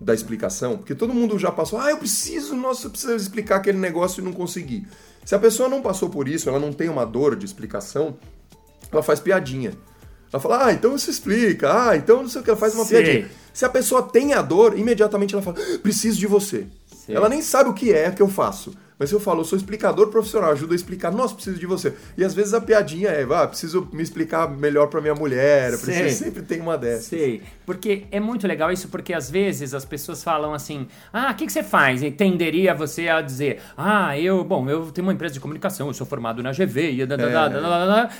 da 0.00 0.14
explicação, 0.14 0.78
porque 0.78 0.94
todo 0.94 1.12
mundo 1.12 1.38
já 1.38 1.52
passou, 1.52 1.78
ah, 1.78 1.90
eu 1.90 1.98
preciso, 1.98 2.56
nossa, 2.56 2.86
eu 2.86 2.90
preciso 2.90 3.14
explicar 3.14 3.56
aquele 3.56 3.78
negócio 3.78 4.20
e 4.20 4.24
não 4.24 4.32
consegui. 4.32 4.86
Se 5.24 5.34
a 5.34 5.38
pessoa 5.38 5.68
não 5.68 5.82
passou 5.82 6.08
por 6.08 6.26
isso, 6.26 6.48
ela 6.48 6.58
não 6.58 6.72
tem 6.72 6.88
uma 6.88 7.04
dor 7.04 7.36
de 7.36 7.44
explicação, 7.44 8.16
ela 8.90 9.02
faz 9.02 9.20
piadinha. 9.20 9.72
Ela 10.32 10.40
fala, 10.40 10.66
ah, 10.66 10.72
então 10.72 10.92
você 10.92 11.10
explica, 11.10 11.90
ah, 11.90 11.96
então 11.96 12.22
não 12.22 12.28
sei 12.30 12.40
o 12.40 12.44
que, 12.44 12.48
ela 12.50 12.58
faz 12.58 12.74
uma 12.74 12.84
Sei. 12.84 13.02
piadinha. 13.02 13.30
Se 13.52 13.64
a 13.64 13.68
pessoa 13.68 14.02
tem 14.02 14.32
a 14.32 14.40
dor, 14.40 14.78
imediatamente 14.78 15.34
ela 15.34 15.42
fala, 15.42 15.58
"Ah, 15.60 15.78
preciso 15.82 16.18
de 16.18 16.26
você. 16.26 16.66
Sei. 17.04 17.14
Ela 17.14 17.28
nem 17.28 17.42
sabe 17.42 17.68
o 17.68 17.74
que 17.74 17.92
é 17.92 18.10
que 18.10 18.22
eu 18.22 18.28
faço. 18.28 18.72
Mas 19.00 19.10
eu 19.10 19.18
falo, 19.18 19.40
eu 19.40 19.44
sou 19.46 19.56
explicador 19.56 20.08
profissional, 20.08 20.52
ajuda 20.52 20.74
a 20.74 20.76
explicar. 20.76 21.10
Nossa, 21.10 21.34
preciso 21.34 21.58
de 21.58 21.64
você. 21.64 21.94
E 22.18 22.22
às 22.22 22.34
vezes 22.34 22.52
a 22.52 22.60
piadinha 22.60 23.08
é, 23.08 23.26
ah, 23.32 23.48
preciso 23.48 23.88
me 23.94 24.02
explicar 24.02 24.46
melhor 24.46 24.88
para 24.88 25.00
minha 25.00 25.14
mulher. 25.14 25.72
eu 25.72 25.78
Preciso, 25.78 26.22
sempre 26.22 26.42
tem 26.42 26.60
uma 26.60 26.76
dessas. 26.76 27.06
Sei. 27.06 27.42
Porque 27.64 28.04
é 28.12 28.20
muito 28.20 28.46
legal 28.46 28.70
isso, 28.70 28.88
porque 28.88 29.14
às 29.14 29.30
vezes 29.30 29.72
as 29.72 29.86
pessoas 29.86 30.22
falam 30.22 30.52
assim: 30.52 30.86
ah, 31.10 31.30
o 31.30 31.34
que, 31.34 31.46
que 31.46 31.52
você 31.52 31.62
faz? 31.62 32.02
E 32.02 32.10
tenderia 32.10 32.74
você 32.74 33.08
a 33.08 33.22
dizer: 33.22 33.62
ah, 33.74 34.18
eu, 34.18 34.44
bom, 34.44 34.68
eu 34.68 34.92
tenho 34.92 35.06
uma 35.06 35.14
empresa 35.14 35.32
de 35.32 35.40
comunicação, 35.40 35.86
eu 35.86 35.94
sou 35.94 36.06
formado 36.06 36.42
na 36.42 36.52
GV. 36.52 36.92
E 36.92 37.00
é. 37.00 37.06
da, 37.06 37.16
da, 37.16 37.86
da, 37.86 38.10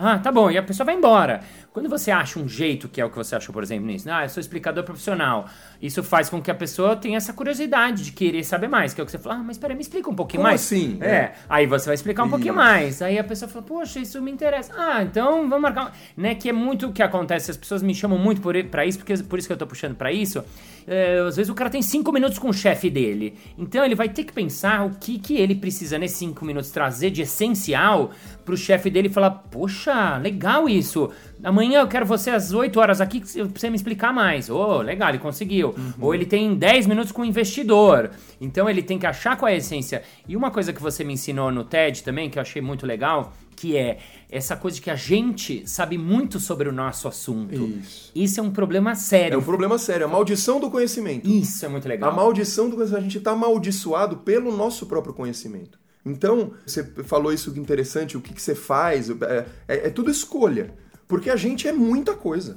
ah, 0.00 0.18
tá 0.20 0.30
bom. 0.30 0.52
E 0.52 0.56
a 0.56 0.62
pessoa 0.62 0.84
vai 0.84 0.94
embora. 0.94 1.40
Quando 1.72 1.88
você 1.88 2.10
acha 2.10 2.38
um 2.38 2.46
jeito, 2.46 2.86
que 2.86 3.00
é 3.00 3.04
o 3.04 3.08
que 3.08 3.16
você 3.16 3.34
achou, 3.34 3.52
por 3.52 3.62
exemplo, 3.62 3.86
nisso, 3.86 4.08
ah, 4.10 4.24
eu 4.24 4.28
sou 4.28 4.42
explicador 4.42 4.84
profissional, 4.84 5.48
isso 5.80 6.02
faz 6.02 6.28
com 6.28 6.40
que 6.40 6.50
a 6.50 6.54
pessoa 6.54 6.94
tenha 6.94 7.16
essa 7.16 7.32
curiosidade 7.32 8.04
de 8.04 8.12
querer 8.12 8.44
saber 8.44 8.68
mais, 8.68 8.92
que 8.92 9.00
é 9.00 9.02
o 9.02 9.06
que 9.06 9.10
você 9.10 9.18
fala, 9.18 9.36
ah, 9.36 9.42
mas 9.42 9.56
peraí, 9.56 9.74
me 9.74 9.80
explica 9.80 10.11
um 10.12 10.16
pouquinho 10.16 10.40
Como 10.42 10.50
mais. 10.50 10.60
assim? 10.60 10.98
É. 11.00 11.06
É. 11.10 11.32
Aí 11.48 11.66
você 11.66 11.86
vai 11.86 11.94
explicar 11.94 12.24
um 12.24 12.30
pouquinho 12.30 12.52
Isso. 12.52 12.58
mais. 12.62 13.02
Aí 13.02 13.18
a 13.18 13.24
pessoa 13.24 13.48
fala, 13.48 13.64
poxa, 13.64 13.98
isso 13.98 14.20
me 14.22 14.30
interessa. 14.30 14.72
Ah, 14.76 15.02
então 15.02 15.48
vamos 15.48 15.60
marcar. 15.62 15.86
um- 15.86 16.22
Né, 16.22 16.34
que 16.34 16.48
é 16.48 16.52
muito 16.52 16.88
o 16.88 16.92
que 16.92 17.02
acontece. 17.02 17.50
As 17.50 17.56
pessoas 17.56 17.82
me 17.82 17.94
chamam 17.94 18.18
muito 18.18 18.40
por, 18.40 18.54
pra 18.64 18.86
isso, 18.86 18.98
porque 18.98 19.16
por 19.24 19.38
isso 19.38 19.48
que 19.48 19.52
eu 19.52 19.56
tô 19.58 19.66
puxando 19.66 19.94
pra 19.96 20.12
isso. 20.12 20.44
É, 20.86 21.18
às 21.26 21.36
vezes 21.36 21.48
o 21.50 21.54
cara 21.54 21.70
tem 21.70 21.80
cinco 21.82 22.10
minutos 22.12 22.38
com 22.38 22.48
o 22.48 22.52
chefe 22.52 22.90
dele. 22.90 23.34
Então 23.56 23.84
ele 23.84 23.94
vai 23.94 24.08
ter 24.08 24.24
que 24.24 24.32
pensar 24.32 24.84
o 24.84 24.90
que, 24.90 25.18
que 25.18 25.36
ele 25.36 25.54
precisa 25.54 25.96
nesses 25.98 26.18
cinco 26.18 26.44
minutos 26.44 26.70
trazer 26.70 27.10
de 27.10 27.22
essencial 27.22 28.10
pro 28.44 28.56
chefe 28.56 28.90
dele 28.90 29.08
falar: 29.08 29.30
Poxa, 29.30 30.18
legal 30.18 30.68
isso. 30.68 31.10
Amanhã 31.44 31.80
eu 31.80 31.88
quero 31.88 32.06
você 32.06 32.30
às 32.30 32.52
8 32.52 32.78
horas 32.78 33.00
aqui 33.00 33.20
pra 33.20 33.44
você 33.60 33.68
me 33.70 33.76
explicar 33.76 34.12
mais. 34.12 34.48
Ô, 34.48 34.80
legal, 34.82 35.08
ele 35.08 35.18
conseguiu. 35.18 35.74
Ou 36.00 36.14
ele 36.14 36.24
tem 36.26 36.54
10 36.54 36.86
minutos 36.86 37.10
com 37.12 37.22
o 37.22 37.24
investidor. 37.24 38.10
Então 38.40 38.68
ele 38.68 38.82
tem 38.82 38.98
que 38.98 39.06
achar 39.06 39.36
qual 39.36 39.48
é 39.48 39.54
a 39.54 39.56
essência. 39.56 40.02
E 40.28 40.36
uma 40.36 40.50
coisa 40.50 40.72
que 40.72 40.80
você 40.80 41.02
me 41.04 41.12
ensinou 41.14 41.50
no 41.50 41.64
TED 41.64 42.02
também, 42.02 42.30
que 42.30 42.38
eu 42.38 42.42
achei 42.42 42.62
muito 42.62 42.86
legal, 42.86 43.32
que 43.56 43.76
é 43.76 43.98
essa 44.30 44.56
coisa 44.56 44.76
de 44.76 44.82
que 44.82 44.90
a 44.90 44.96
gente 44.96 45.62
sabe 45.68 45.98
muito 45.98 46.38
sobre 46.40 46.68
o 46.68 46.72
nosso 46.72 47.06
assunto. 47.08 47.54
Isso. 47.54 48.10
Isso 48.14 48.40
é 48.40 48.42
um 48.42 48.50
problema 48.50 48.92
É 48.92 48.94
sério. 48.94 49.38
um 49.38 49.42
problema 49.42 49.78
sério, 49.78 50.06
a 50.06 50.08
maldição 50.08 50.58
do 50.60 50.70
conhecimento. 50.70 51.28
Isso 51.28 51.64
é 51.64 51.68
muito 51.68 51.88
legal. 51.88 52.10
A 52.10 52.14
maldição 52.14 52.68
do 52.70 52.76
conhecimento, 52.76 53.00
a 53.00 53.04
gente 53.04 53.18
está 53.18 53.32
amaldiçoado 53.32 54.16
pelo 54.18 54.56
nosso 54.56 54.86
próprio 54.86 55.12
conhecimento. 55.14 55.78
Então, 56.04 56.52
você 56.66 56.82
falou 57.04 57.32
isso 57.32 57.52
que 57.52 57.58
é 57.58 57.62
interessante, 57.62 58.16
o 58.16 58.20
que, 58.20 58.32
que 58.34 58.42
você 58.42 58.54
faz, 58.56 59.08
é, 59.10 59.46
é- 59.68 59.86
é 59.86 59.90
tudo 59.90 60.10
escolha. 60.10 60.74
Porque 61.12 61.28
a 61.28 61.36
gente 61.36 61.68
é 61.68 61.74
muita 61.74 62.14
coisa. 62.14 62.56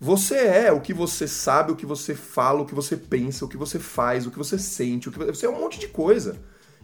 Você 0.00 0.36
é 0.36 0.70
o 0.70 0.80
que 0.80 0.94
você 0.94 1.26
sabe, 1.26 1.72
o 1.72 1.76
que 1.76 1.84
você 1.84 2.14
fala, 2.14 2.60
o 2.62 2.64
que 2.64 2.76
você 2.76 2.96
pensa, 2.96 3.44
o 3.44 3.48
que 3.48 3.56
você 3.56 3.76
faz, 3.80 4.24
o 4.24 4.30
que 4.30 4.38
você 4.38 4.56
sente, 4.56 5.08
o 5.08 5.12
que 5.12 5.18
você 5.18 5.46
é 5.46 5.50
um 5.50 5.58
monte 5.60 5.80
de 5.80 5.88
coisa. 5.88 6.36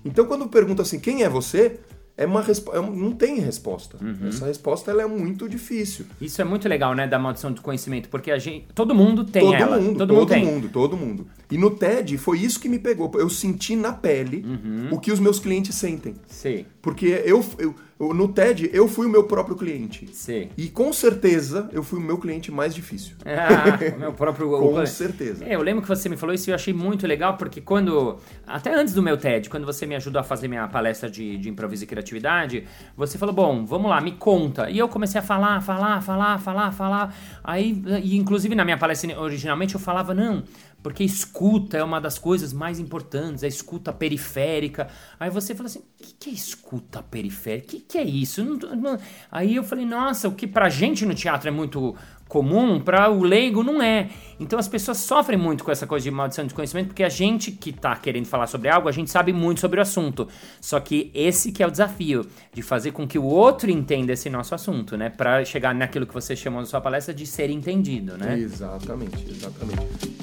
Então 0.04 0.26
quando 0.26 0.48
pergunta 0.48 0.82
assim, 0.82 0.98
quem 0.98 1.22
é 1.22 1.28
você? 1.28 1.78
É 2.16 2.26
uma 2.26 2.42
respo- 2.42 2.72
é 2.74 2.80
não 2.80 3.12
tem 3.12 3.38
resposta. 3.38 3.96
Uhum. 4.04 4.26
Essa 4.26 4.46
resposta 4.46 4.90
ela 4.90 5.02
é 5.02 5.06
muito 5.06 5.48
difícil. 5.48 6.04
Isso 6.20 6.42
é 6.42 6.44
muito 6.44 6.68
legal, 6.68 6.92
né, 6.92 7.06
da 7.06 7.16
maldição 7.16 7.52
do 7.52 7.62
conhecimento, 7.62 8.08
porque 8.08 8.32
a 8.32 8.38
gente, 8.40 8.66
todo 8.74 8.92
mundo 8.92 9.24
tem 9.24 9.42
todo 9.44 9.54
ela. 9.54 9.76
mundo, 9.80 9.98
todo, 9.98 10.08
todo, 10.08 10.14
mundo 10.18 10.28
tem. 10.28 10.44
mundo, 10.44 10.68
todo 10.68 10.96
mundo. 10.96 11.26
E 11.48 11.56
no 11.56 11.70
TED 11.70 12.18
foi 12.18 12.40
isso 12.40 12.58
que 12.58 12.68
me 12.68 12.80
pegou. 12.80 13.08
Eu 13.14 13.30
senti 13.30 13.76
na 13.76 13.92
pele 13.92 14.44
Uhum. 14.44 14.88
o 14.96 14.98
que 14.98 15.12
os 15.12 15.20
meus 15.20 15.38
clientes 15.38 15.76
sentem. 15.76 16.16
Sim, 16.26 16.66
Porque 16.82 17.06
eu- 17.24 17.44
eu- 17.56 17.72
no 18.00 18.28
TED 18.28 18.70
eu 18.72 18.86
fui 18.86 19.06
o 19.06 19.08
meu 19.08 19.24
próprio 19.24 19.56
cliente. 19.56 20.08
sim. 20.12 20.48
E 20.56 20.68
com 20.68 20.92
certeza 20.92 21.68
eu 21.72 21.82
fui 21.82 21.98
o 21.98 22.02
meu 22.02 22.18
cliente 22.18 22.50
mais 22.50 22.74
difícil. 22.74 23.16
Ah, 23.48 23.78
meu 23.98 24.12
próprio. 24.12 24.48
Com 24.50 24.84
certeza. 24.86 25.44
É, 25.44 25.54
eu 25.54 25.62
lembro 25.62 25.82
que 25.82 25.88
você 25.88 26.08
me 26.08 26.16
falou 26.16 26.34
isso 26.34 26.48
e 26.48 26.52
eu 26.52 26.54
achei 26.54 26.74
muito 26.74 27.06
legal, 27.06 27.36
porque 27.36 27.60
quando. 27.60 28.18
Até 28.46 28.74
antes 28.74 28.92
do 28.94 29.02
meu 29.02 29.16
TED, 29.16 29.48
quando 29.48 29.64
você 29.64 29.86
me 29.86 29.94
ajudou 29.94 30.20
a 30.20 30.24
fazer 30.24 30.48
minha 30.48 30.66
palestra 30.68 31.08
de, 31.08 31.36
de 31.38 31.48
improviso 31.48 31.84
e 31.84 31.86
criatividade, 31.86 32.64
você 32.96 33.16
falou: 33.16 33.34
bom, 33.34 33.64
vamos 33.64 33.90
lá, 33.90 34.00
me 34.00 34.12
conta. 34.12 34.68
E 34.70 34.78
eu 34.78 34.88
comecei 34.88 35.20
a 35.20 35.22
falar, 35.22 35.60
falar, 35.62 36.02
falar, 36.02 36.38
falar, 36.40 36.72
falar. 36.72 37.14
Aí, 37.42 37.82
e 38.02 38.16
inclusive 38.16 38.54
na 38.54 38.64
minha 38.64 38.76
palestra 38.78 39.18
originalmente 39.18 39.74
eu 39.74 39.80
falava: 39.80 40.12
não, 40.12 40.42
porque 40.82 41.02
escuta 41.04 41.76
é 41.76 41.82
uma 41.84 42.00
das 42.00 42.18
coisas 42.18 42.52
mais 42.52 42.78
importantes, 42.78 43.42
a 43.44 43.48
escuta 43.48 43.92
periférica. 43.92 44.88
Aí 45.18 45.30
você 45.30 45.54
falou 45.54 45.66
assim: 45.66 45.80
o 45.80 45.82
que, 45.98 46.14
que 46.18 46.30
é 46.30 46.32
escuta 46.32 47.02
periférica? 47.02 47.66
O 47.66 47.70
que, 47.70 47.80
que 47.80 47.98
é 47.98 48.04
isso? 48.04 48.44
Não- 48.44 48.76
não- 48.76 48.98
Aí 49.30 49.56
eu 49.56 49.64
falei: 49.64 49.84
nossa, 49.84 50.28
o 50.28 50.32
que 50.32 50.46
pra 50.46 50.68
gente 50.68 51.04
no 51.04 51.14
teatro 51.14 51.48
é 51.48 51.50
muito 51.52 51.94
comum, 52.28 52.78
para 52.78 53.08
o 53.10 53.22
leigo 53.22 53.62
não 53.62 53.80
é. 53.82 54.10
Então 54.38 54.58
as 54.58 54.68
pessoas 54.68 54.98
sofrem 54.98 55.38
muito 55.38 55.64
com 55.64 55.70
essa 55.70 55.86
coisa 55.86 56.04
de 56.04 56.10
maldição 56.10 56.46
de 56.46 56.52
conhecimento, 56.52 56.88
porque 56.88 57.02
a 57.02 57.08
gente 57.08 57.50
que 57.50 57.72
tá 57.72 57.96
querendo 57.96 58.26
falar 58.26 58.46
sobre 58.46 58.68
algo, 58.68 58.86
a 58.86 58.92
gente 58.92 59.10
sabe 59.10 59.32
muito 59.32 59.60
sobre 59.60 59.78
o 59.78 59.82
assunto. 59.82 60.28
Só 60.60 60.78
que 60.78 61.10
esse 61.14 61.50
que 61.52 61.62
é 61.62 61.66
o 61.66 61.70
desafio, 61.70 62.26
de 62.52 62.60
fazer 62.60 62.92
com 62.92 63.08
que 63.08 63.18
o 63.18 63.24
outro 63.24 63.70
entenda 63.70 64.12
esse 64.12 64.28
nosso 64.28 64.54
assunto, 64.54 64.94
né? 64.94 65.08
Para 65.08 65.42
chegar 65.42 65.74
naquilo 65.74 66.06
que 66.06 66.12
você 66.12 66.36
chamou 66.36 66.60
na 66.60 66.66
sua 66.66 66.82
palestra 66.82 67.14
de 67.14 67.24
ser 67.26 67.48
entendido, 67.48 68.18
né? 68.18 68.38
Exatamente, 68.38 69.24
exatamente. 69.30 70.18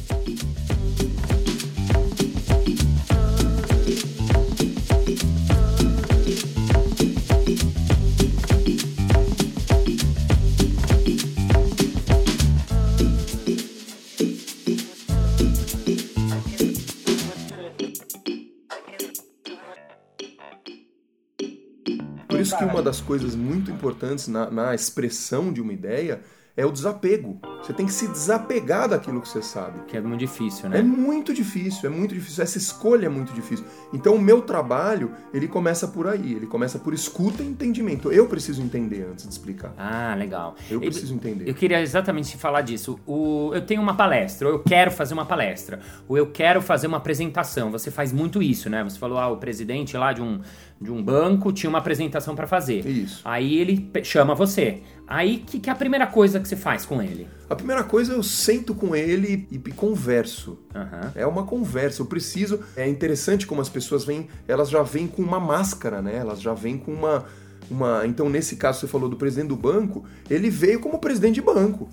Que 22.66 22.72
uma 22.72 22.82
das 22.82 23.00
coisas 23.00 23.36
muito 23.36 23.70
importantes 23.72 24.28
na, 24.28 24.50
na 24.50 24.76
expressão 24.76 25.54
de 25.54 25.62
uma 25.62 25.74
ideia 25.74 26.22
é 26.58 26.66
o 26.66 26.72
desapego. 26.72 27.40
Você 27.66 27.74
tem 27.74 27.88
que 27.88 27.94
se 27.94 28.08
desapegar 28.08 28.88
daquilo 28.88 29.20
que 29.20 29.28
você 29.28 29.42
sabe. 29.42 29.80
Que 29.88 29.98
é 29.98 30.02
muito 30.02 30.20
difícil, 30.20 30.68
É 30.68 30.70
né? 30.70 30.82
muito 30.84 31.34
difícil, 31.34 31.90
é 31.90 31.92
muito 31.92 32.14
difícil. 32.14 32.44
Essa 32.44 32.60
escolha 32.60 33.08
é 33.08 33.10
muito 33.10 33.34
difícil. 33.34 33.66
Então 33.92 34.14
o 34.14 34.22
meu 34.22 34.44
trabalho, 34.44 35.12
ele 35.34 35.48
começa 35.48 35.88
por 35.88 36.08
aí. 36.08 36.34
Ele 36.34 36.46
começa 36.46 36.78
por 36.78 36.94
escuta 36.94 37.42
e 37.42 37.48
entendimento. 37.48 38.12
Eu 38.12 38.28
preciso 38.28 38.62
entender 38.62 39.08
antes 39.12 39.26
de 39.26 39.32
explicar. 39.32 39.74
Ah, 39.80 40.14
legal. 40.16 40.56
Eu 40.70 40.80
preciso 40.80 41.16
entender. 41.16 41.50
Eu 41.50 41.56
queria 41.56 41.82
exatamente 41.82 42.38
falar 42.38 42.62
disso. 42.62 43.00
O, 43.04 43.50
eu 43.56 43.66
tenho 43.66 43.82
uma 43.82 43.96
palestra, 43.96 44.48
ou 44.48 44.54
eu 44.54 44.60
quero 44.60 44.92
fazer 44.92 45.16
uma 45.16 45.26
palestra, 45.26 45.80
ou 46.08 46.16
eu 46.16 46.28
quero 46.28 46.62
fazer 46.62 46.86
uma 46.86 46.98
apresentação. 46.98 47.72
Você 47.72 47.90
faz 47.90 48.14
muito 48.14 48.44
isso, 48.44 48.70
né? 48.70 48.84
Você 48.84 49.00
falou, 49.00 49.18
ah, 49.18 49.30
o 49.30 49.38
presidente 49.38 49.98
lá 49.98 50.14
de 50.14 50.22
um, 50.22 50.40
de 50.80 50.92
um 50.92 51.02
banco 51.02 51.52
tinha 51.52 51.70
uma 51.70 51.80
apresentação 51.80 52.36
para 52.36 52.46
fazer. 52.46 52.86
Isso. 52.86 53.22
Aí 53.26 53.58
ele 53.58 53.90
chama 54.04 54.36
você. 54.36 54.84
Aí, 55.08 55.38
o 55.38 55.40
que, 55.46 55.60
que 55.60 55.70
é 55.70 55.74
a 55.74 55.76
primeira 55.76 56.08
coisa 56.08 56.40
que 56.40 56.48
você 56.48 56.56
faz 56.56 56.84
com 56.86 57.02
ele? 57.02 57.28
A 57.48 57.56
primeira 57.56 57.84
coisa, 57.84 58.14
eu 58.14 58.24
sento 58.24 58.74
com 58.74 58.96
ele 58.96 59.48
e, 59.52 59.56
e 59.56 59.72
converso. 59.72 60.58
Aham. 60.74 61.12
É 61.14 61.28
uma 61.28 61.44
conversa, 61.44 62.02
eu 62.02 62.08
preciso. 62.08 62.60
É 62.76 62.88
interessante 62.88 63.46
como 63.46 63.62
as 63.62 63.70
pessoas 63.70 64.04
vêm, 64.04 64.28
elas 64.48 64.70
já 64.70 64.82
vêm 64.82 65.08
com 65.08 65.22
uma 65.22 65.40
máscara, 65.40 66.02
né? 66.02 66.16
Elas 66.16 66.42
já 66.42 66.56
vêm 66.56 66.76
com 66.76 66.92
uma. 66.92 67.26
uma 67.70 68.08
então, 68.08 68.30
nesse 68.30 68.56
caso, 68.56 68.80
você 68.80 68.88
falou 68.88 69.08
do 69.08 69.16
presidente 69.16 69.50
do 69.50 69.56
banco, 69.56 70.06
ele 70.28 70.50
veio 70.50 70.80
como 70.80 70.98
presidente 70.98 71.36
de 71.36 71.42
banco. 71.42 71.88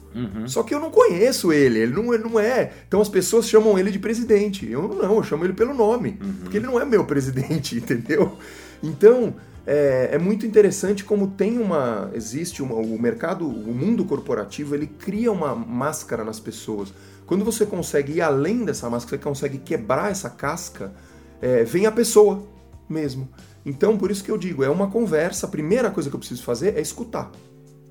Só 0.46 0.62
que 0.62 0.74
eu 0.74 0.80
não 0.80 0.90
conheço 0.90 1.52
ele, 1.52 1.80
ele 1.80 1.92
não, 1.92 2.14
ele 2.14 2.24
não 2.24 2.40
é. 2.40 2.72
Então 2.88 3.02
as 3.02 3.10
pessoas 3.10 3.46
chamam 3.46 3.78
ele 3.78 3.90
de 3.90 3.98
presidente. 3.98 4.66
Eu 4.70 4.88
não, 4.88 5.16
eu 5.16 5.22
chamo 5.22 5.44
ele 5.44 5.52
pelo 5.52 5.74
nome, 5.74 6.18
porque 6.40 6.56
ele 6.56 6.66
não 6.66 6.80
é 6.80 6.84
meu 6.86 7.04
presidente, 7.04 7.76
entendeu? 7.76 8.38
Então. 8.82 9.34
É, 9.64 10.10
é 10.12 10.18
muito 10.18 10.44
interessante 10.44 11.04
como 11.04 11.28
tem 11.28 11.58
uma 11.58 12.10
existe 12.14 12.62
uma, 12.62 12.74
o 12.74 13.00
mercado 13.00 13.46
o 13.46 13.72
mundo 13.72 14.04
corporativo 14.04 14.74
ele 14.74 14.88
cria 14.88 15.30
uma 15.30 15.54
máscara 15.54 16.24
nas 16.24 16.40
pessoas 16.40 16.92
quando 17.32 17.46
você 17.46 17.64
consegue 17.64 18.14
ir 18.14 18.20
além 18.20 18.62
dessa 18.64 18.90
máscara, 18.90 19.16
você 19.16 19.22
consegue 19.22 19.56
quebrar 19.56 20.10
essa 20.10 20.28
casca, 20.28 20.92
é, 21.40 21.64
vem 21.64 21.86
a 21.86 21.92
pessoa 21.92 22.42
mesmo. 22.88 23.26
Então, 23.64 23.96
por 23.96 24.10
isso 24.10 24.22
que 24.22 24.30
eu 24.30 24.36
digo, 24.36 24.62
é 24.62 24.68
uma 24.68 24.90
conversa. 24.90 25.46
A 25.46 25.48
primeira 25.48 25.90
coisa 25.90 26.10
que 26.10 26.14
eu 26.16 26.18
preciso 26.18 26.42
fazer 26.42 26.76
é 26.76 26.80
escutar. 26.82 27.30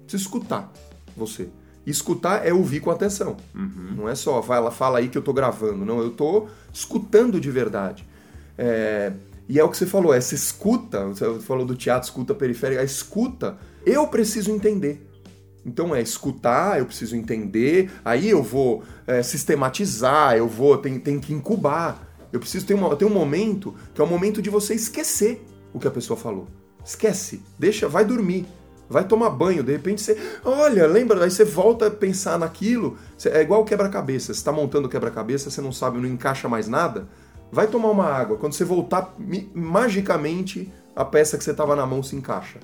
Preciso 0.04 0.26
escutar 0.26 0.72
você. 1.18 1.50
Escutar 1.88 2.46
é 2.46 2.54
ouvir 2.54 2.82
com 2.82 2.92
atenção. 2.92 3.38
Não 3.98 4.08
é 4.08 4.14
só, 4.14 4.42
vai 4.42 4.62
lá, 4.62 4.70
fala 4.70 5.00
aí 5.00 5.10
que 5.10 5.18
eu 5.18 5.24
tô 5.24 5.34
gravando. 5.34 5.86
Não, 5.86 6.00
eu 6.00 6.12
tô 6.12 6.48
escutando 6.72 7.40
de 7.40 7.50
verdade. 7.50 8.08
É, 8.56 9.12
e 9.52 9.60
é 9.60 9.64
o 9.66 9.68
que 9.68 9.76
você 9.76 9.86
falou, 9.86 10.14
essa 10.14 10.34
escuta, 10.34 11.08
você 11.08 11.40
falou 11.42 11.66
do 11.66 11.76
teatro, 11.76 12.08
escuta 12.08 12.34
periférica, 12.34 12.80
a 12.80 12.86
escuta, 12.86 13.58
eu 13.86 14.08
preciso 14.08 14.50
entender. 14.50 15.06
Então 15.66 15.94
é 15.94 16.02
escutar, 16.02 16.80
eu 16.80 16.86
preciso 16.86 17.18
entender, 17.18 17.92
aí 18.06 18.30
eu 18.30 18.42
vou 18.42 18.82
é, 19.06 19.22
sistematizar, 19.22 20.38
eu 20.38 20.48
vou, 20.48 20.78
tem, 20.78 20.98
tem 20.98 21.20
que 21.20 21.34
incubar. 21.34 22.02
Eu 22.32 22.40
preciso 22.40 22.66
ter, 22.66 22.76
uma, 22.76 22.96
ter 22.96 23.04
um 23.04 23.10
momento 23.10 23.76
que 23.94 24.00
é 24.00 24.04
o 24.06 24.08
momento 24.08 24.42
de 24.42 24.50
você 24.50 24.74
esquecer 24.74 25.46
o 25.74 25.80
que 25.82 25.88
a 25.88 25.92
pessoa 25.92 26.16
falou. 26.16 26.48
Esquece, 26.86 27.44
deixa, 27.60 27.90
vai 27.90 28.06
dormir, 28.06 28.48
vai 28.90 29.04
tomar 29.04 29.32
banho, 29.32 29.64
de 29.64 29.74
repente 29.74 30.02
você, 30.02 30.18
olha, 30.46 30.88
lembra, 30.88 31.22
aí 31.26 31.30
você 31.30 31.44
volta 31.44 31.88
a 31.88 31.92
pensar 31.92 32.40
naquilo, 32.40 32.98
é 33.26 33.42
igual 33.42 33.66
quebra-cabeça, 33.66 34.28
você 34.28 34.40
está 34.40 34.54
montando 34.54 34.88
quebra-cabeça, 34.88 35.52
você 35.52 35.60
não 35.60 35.74
sabe, 35.74 36.00
não 36.00 36.08
encaixa 36.08 36.48
mais 36.48 36.70
nada, 36.70 37.06
vai 37.52 37.68
tomar 37.68 37.90
uma 37.90 38.06
água, 38.06 38.38
quando 38.38 38.54
você 38.54 38.64
voltar, 38.64 39.14
magicamente 39.54 40.72
a 40.96 41.06
peça 41.06 41.38
que 41.38 41.44
você 41.44 41.54
tava 41.54 41.76
na 41.76 41.86
mão 41.86 42.04
se 42.04 42.16
encaixa, 42.16 42.60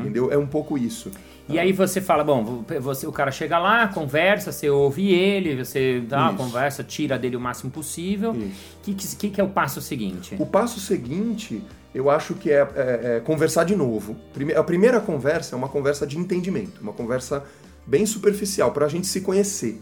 entendeu? 0.00 0.30
É 0.30 0.36
um 0.36 0.46
pouco 0.46 0.76
isso. 0.76 1.10
E 1.48 1.58
aí 1.58 1.72
você 1.72 2.00
fala, 2.00 2.22
bom, 2.22 2.62
você, 2.80 3.06
o 3.06 3.12
cara 3.12 3.32
chega 3.32 3.58
lá, 3.58 3.88
conversa, 3.88 4.52
você 4.52 4.68
ouve 4.70 5.10
ele, 5.12 5.64
você 5.64 6.00
dá 6.00 6.22
uma 6.30 6.34
conversa, 6.34 6.84
tira 6.84 7.18
dele 7.18 7.36
o 7.36 7.40
máximo 7.40 7.70
possível. 7.70 8.32
O 8.32 8.50
que, 8.82 8.94
que 8.94 9.30
que 9.30 9.40
é 9.40 9.44
o 9.44 9.48
passo 9.48 9.80
seguinte? 9.80 10.36
O 10.38 10.46
passo 10.46 10.78
seguinte, 10.78 11.60
eu 11.94 12.08
acho 12.10 12.34
que 12.34 12.50
é, 12.52 12.60
é- 12.76 13.16
é 13.16 13.20
conversar 13.20 13.64
de 13.64 13.74
novo. 13.74 14.14
Prime- 14.32 14.54
A 14.54 14.62
primeira 14.62 15.00
conversa 15.00 15.56
é 15.56 15.58
uma 15.58 15.68
conversa 15.68 16.06
de 16.06 16.16
entendimento, 16.18 16.80
uma 16.82 16.92
conversa 16.92 17.42
bem 17.86 18.06
superficial, 18.06 18.70
para 18.70 18.86
a 18.86 18.88
gente 18.88 19.06
se 19.08 19.20
conhecer. 19.22 19.80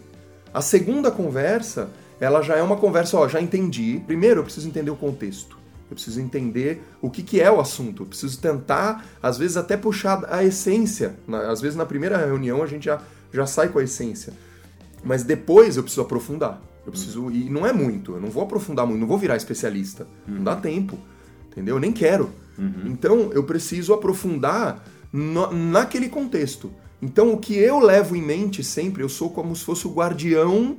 A 0.51 0.61
segunda 0.61 1.11
conversa, 1.11 1.89
ela 2.19 2.41
já 2.41 2.55
é 2.55 2.61
uma 2.61 2.75
conversa, 2.77 3.17
ó, 3.17 3.27
já 3.27 3.41
entendi. 3.41 4.01
Primeiro, 4.05 4.39
eu 4.39 4.43
preciso 4.43 4.67
entender 4.67 4.91
o 4.91 4.95
contexto. 4.95 5.57
Eu 5.89 5.95
preciso 5.95 6.21
entender 6.21 6.83
o 7.01 7.09
que, 7.09 7.23
que 7.23 7.41
é 7.41 7.49
o 7.51 7.59
assunto. 7.59 8.03
Eu 8.03 8.07
preciso 8.07 8.39
tentar, 8.39 9.05
às 9.23 9.37
vezes, 9.37 9.57
até 9.57 9.75
puxar 9.75 10.23
a 10.31 10.43
essência. 10.43 11.15
Às 11.49 11.61
vezes, 11.61 11.75
na 11.75 11.85
primeira 11.85 12.17
reunião, 12.17 12.61
a 12.61 12.67
gente 12.67 12.85
já, 12.85 13.01
já 13.33 13.45
sai 13.47 13.69
com 13.69 13.79
a 13.79 13.83
essência. 13.83 14.33
Mas 15.03 15.23
depois 15.23 15.77
eu 15.77 15.83
preciso 15.83 16.01
aprofundar. 16.01 16.61
Eu 16.85 16.91
preciso. 16.91 17.31
E 17.31 17.49
não 17.49 17.65
é 17.65 17.73
muito, 17.73 18.13
eu 18.13 18.21
não 18.21 18.29
vou 18.29 18.43
aprofundar 18.43 18.85
muito, 18.85 18.99
não 18.99 19.07
vou 19.07 19.17
virar 19.17 19.35
especialista. 19.35 20.05
Não 20.27 20.43
dá 20.43 20.55
tempo. 20.55 20.97
Entendeu? 21.51 21.75
Eu 21.77 21.79
nem 21.79 21.91
quero. 21.91 22.29
Então 22.85 23.31
eu 23.33 23.43
preciso 23.43 23.93
aprofundar 23.93 24.83
no- 25.11 25.51
naquele 25.51 26.09
contexto. 26.09 26.71
Então 27.01 27.31
o 27.33 27.37
que 27.37 27.55
eu 27.57 27.79
levo 27.79 28.15
em 28.15 28.21
mente 28.21 28.63
sempre, 28.63 29.01
eu 29.01 29.09
sou 29.09 29.29
como 29.29 29.55
se 29.55 29.63
fosse 29.63 29.87
o 29.87 29.91
guardião 29.93 30.77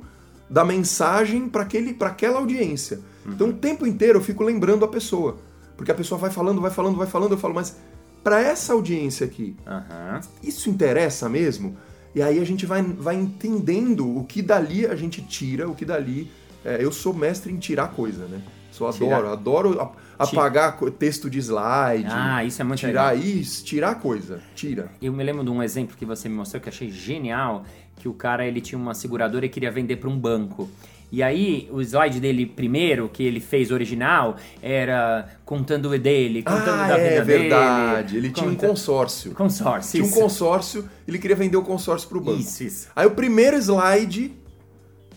da 0.51 0.65
mensagem 0.65 1.47
para 1.47 1.63
aquela 2.09 2.39
audiência. 2.39 2.99
Então 3.25 3.49
o 3.49 3.53
tempo 3.53 3.87
inteiro 3.87 4.19
eu 4.19 4.23
fico 4.23 4.43
lembrando 4.43 4.83
a 4.83 4.87
pessoa. 4.87 5.37
Porque 5.77 5.91
a 5.91 5.95
pessoa 5.95 6.19
vai 6.19 6.29
falando, 6.29 6.59
vai 6.59 6.69
falando, 6.69 6.97
vai 6.97 7.07
falando, 7.07 7.31
eu 7.31 7.37
falo, 7.37 7.53
mas 7.53 7.77
para 8.21 8.39
essa 8.41 8.73
audiência 8.73 9.25
aqui, 9.25 9.55
Aham. 9.65 10.19
isso 10.43 10.69
interessa 10.69 11.29
mesmo? 11.29 11.77
E 12.13 12.21
aí 12.21 12.39
a 12.39 12.43
gente 12.43 12.65
vai, 12.65 12.83
vai 12.83 13.15
entendendo 13.15 14.05
o 14.17 14.25
que 14.25 14.41
dali 14.41 14.85
a 14.85 14.95
gente 14.95 15.21
tira, 15.21 15.69
o 15.69 15.73
que 15.73 15.85
dali. 15.85 16.29
é, 16.65 16.83
eu 16.83 16.91
sou 16.91 17.13
mestre 17.13 17.51
em 17.51 17.57
tirar 17.57 17.87
coisa, 17.87 18.25
né? 18.25 18.41
Só 18.71 18.91
Tirar. 18.91 19.17
adoro, 19.17 19.29
adoro 19.31 19.81
a- 19.81 20.23
apagar 20.23 20.77
co- 20.77 20.89
texto 20.89 21.29
de 21.29 21.39
slide. 21.39 22.07
Ah, 22.09 22.43
isso 22.43 22.61
é 22.61 22.65
muito 22.65 22.79
tirar 22.79 23.11
legal. 23.13 23.27
isso, 23.27 23.63
tirar 23.65 23.95
coisa, 23.95 24.39
tira. 24.55 24.89
Eu 25.01 25.11
me 25.13 25.23
lembro 25.23 25.43
de 25.43 25.49
um 25.49 25.61
exemplo 25.61 25.95
que 25.97 26.05
você 26.05 26.27
me 26.29 26.35
mostrou 26.35 26.61
que 26.61 26.69
achei 26.69 26.89
genial, 26.89 27.63
que 27.97 28.07
o 28.07 28.13
cara 28.13 28.45
ele 28.45 28.61
tinha 28.61 28.79
uma 28.79 28.93
seguradora 28.93 29.45
e 29.45 29.49
queria 29.49 29.69
vender 29.71 29.97
para 29.97 30.09
um 30.09 30.17
banco. 30.17 30.69
E 31.11 31.21
aí, 31.21 31.67
o 31.73 31.81
slide 31.81 32.21
dele 32.21 32.45
primeiro, 32.45 33.09
que 33.09 33.21
ele 33.21 33.41
fez 33.41 33.69
original, 33.69 34.37
era 34.61 35.27
contando 35.43 35.89
o 35.89 35.99
dele, 35.99 36.41
contando 36.41 36.69
ah, 36.81 36.87
da 36.87 36.97
é 36.97 37.09
vida 37.09 37.23
verdade. 37.25 38.13
dele. 38.13 38.27
Ele 38.27 38.33
tinha 38.33 38.47
um 38.49 38.53
conta- 38.55 38.67
consórcio. 38.69 39.31
Consórcio, 39.33 39.91
Tinha 39.91 40.03
um 40.05 40.07
isso. 40.07 40.17
consórcio, 40.17 40.89
ele 41.05 41.19
queria 41.19 41.35
vender 41.35 41.57
o 41.57 41.63
consórcio 41.63 42.07
pro 42.07 42.21
banco. 42.21 42.39
Isso, 42.39 42.63
isso. 42.63 42.87
Aí 42.95 43.05
o 43.05 43.11
primeiro 43.11 43.57
slide 43.57 44.31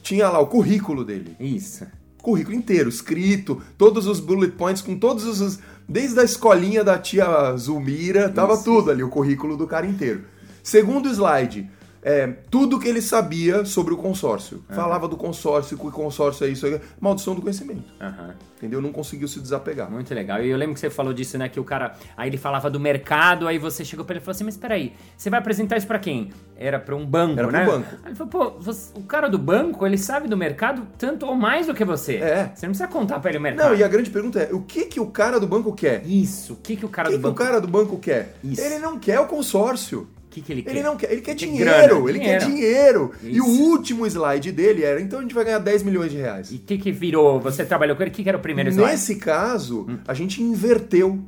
tinha 0.03 0.29
lá 0.29 0.41
o 0.41 0.49
currículo 0.49 1.05
dele. 1.05 1.37
Isso. 1.39 1.87
Currículo 2.25 2.57
inteiro, 2.57 2.89
escrito, 2.89 3.63
todos 3.77 4.07
os 4.07 4.19
bullet 4.19 4.53
points, 4.57 4.83
com 4.83 4.99
todos 4.99 5.25
os. 5.41 5.59
Desde 5.87 6.19
a 6.19 6.25
escolinha 6.25 6.83
da 6.83 6.99
tia 6.99 7.55
Zulmira, 7.59 8.31
tava 8.31 8.55
Isso. 8.55 8.65
tudo 8.65 8.91
ali, 8.91 9.03
o 9.03 9.11
currículo 9.11 9.55
do 9.55 9.67
cara 9.67 9.87
inteiro. 9.87 10.25
Segundo 10.63 11.11
slide, 11.11 11.71
é, 12.05 12.27
tudo 12.51 12.79
que 12.79 12.87
ele 12.87 13.01
sabia 13.01 13.65
sobre 13.65 13.95
o 13.95 13.97
consórcio. 13.97 14.63
Falava 14.69 15.09
do 15.09 15.17
consórcio, 15.17 15.77
que 15.79 15.87
o 15.87 15.91
consórcio 15.91 16.47
é 16.47 16.51
isso, 16.51 16.67
é 16.67 16.81
maldição 17.01 17.35
do 17.35 17.41
conhecimento. 17.41 17.83
Aham. 18.01 18.35
Entendeu? 18.59 18.81
Não 18.81 18.93
conseguiu 18.93 19.27
se 19.29 19.41
desapegar. 19.41 19.91
Muito 19.91 20.15
legal. 20.15 20.43
E 20.43 20.49
eu 20.49 20.57
lembro 20.57 20.75
que 20.75 20.81
você 20.81 20.89
falou 20.89 21.13
disso, 21.13 21.37
né? 21.37 21.49
Que 21.51 21.61
o 21.61 21.65
cara. 21.65 21.95
Aí 22.17 22.31
ele 22.31 22.39
falava 22.39 22.71
do 22.71 22.81
mercado, 22.81 23.47
aí 23.47 23.59
você 23.59 23.85
chegou 23.85 24.05
pra 24.07 24.15
ele 24.15 24.23
e 24.23 24.25
falou 24.25 24.35
assim: 24.35 24.45
Mas 24.45 24.57
peraí, 24.57 24.93
você 25.17 25.29
vai 25.29 25.39
apresentar 25.39 25.77
isso 25.77 25.87
pra 25.87 25.99
quem? 25.99 26.31
Era 26.57 26.79
pra 26.79 26.95
um 26.97 27.05
banco, 27.05 27.39
Era 27.41 27.51
né? 27.51 27.65
banco. 27.67 27.89
Aí 28.03 28.09
ele 28.11 28.15
falou: 28.15 28.31
Pô, 28.31 28.59
você- 28.61 28.91
o 28.97 29.03
cara 29.03 29.29
do 29.29 29.39
banco, 29.39 29.87
ele 29.87 29.99
sabe 29.99 30.29
do 30.29 30.37
mercado 30.37 30.87
tanto 30.97 31.27
ou 31.27 31.35
mais 31.35 31.67
do 31.67 31.75
que 31.75 31.85
você. 31.85 32.17
É. 32.17 32.53
Você 32.55 32.67
não 32.67 32.71
precisa 32.73 32.89
contar 32.89 33.19
pra 33.21 33.31
ele 33.31 33.39
o 33.39 33.43
mercado. 33.43 33.69
Não, 33.69 33.77
e 33.77 33.85
a 33.85 33.89
grande 33.89 34.09
pergunta 34.09 34.39
é: 34.41 34.51
o 34.55 34.63
que, 34.63 34.87
que 34.87 35.01
o 35.01 35.07
cara 35.09 35.39
do 35.39 35.47
banco 35.47 35.73
quer? 35.75 36.07
Isso. 36.07 36.55
O 36.55 36.57
que, 36.57 36.77
que 36.77 36.87
o 36.87 36.89
cara 36.89 37.09
O 37.09 37.13
que, 37.13 37.19
do 37.19 37.21
que 37.23 37.27
o 37.27 37.31
banco. 37.33 37.45
cara 37.45 37.61
do 37.61 37.69
banco 37.69 37.99
quer? 37.99 38.35
Isso. 38.43 38.63
Ele 38.63 38.79
não 38.79 38.99
quer 38.99 39.21
o 39.21 39.27
consórcio. 39.27 40.09
O 40.41 40.43
que, 40.43 40.47
que 40.47 40.53
ele 40.53 40.63
quer? 40.63 40.71
Ele 40.71 40.83
não 40.83 40.97
quer, 40.97 41.13
ele 41.13 41.21
quer 41.21 41.31
Ele 41.31 41.39
quer 41.41 41.47
dinheiro, 41.47 41.67
grana, 41.97 42.11
ele 42.11 42.19
quer 42.19 42.39
dinheiro. 42.45 43.13
dinheiro. 43.21 43.37
E 43.37 43.41
o 43.41 43.45
Isso. 43.47 43.63
último 43.63 44.05
slide 44.07 44.51
dele 44.51 44.83
era, 44.83 45.01
então 45.01 45.21
a 45.21 45.23
gente 45.23 45.35
vai 45.35 45.45
ganhar 45.45 45.59
10 45.61 45.83
milhões 45.85 46.11
de 46.11 46.17
reais. 46.19 46.51
E 46.51 46.57
o 46.57 46.59
que, 46.59 46.77
que 46.79 46.91
virou? 46.91 47.39
Você 47.41 47.65
trabalhou 47.65 47.95
com 47.97 48.03
ele? 48.03 48.11
O 48.11 48.15
que, 48.15 48.23
que 48.25 48.29
era 48.29 48.37
o 48.39 48.41
primeiro 48.41 48.69
slide? 48.71 48.91
Nesse 48.91 49.17
caso, 49.17 49.87
a 50.09 50.13
gente 50.15 50.43
inverteu 50.43 51.21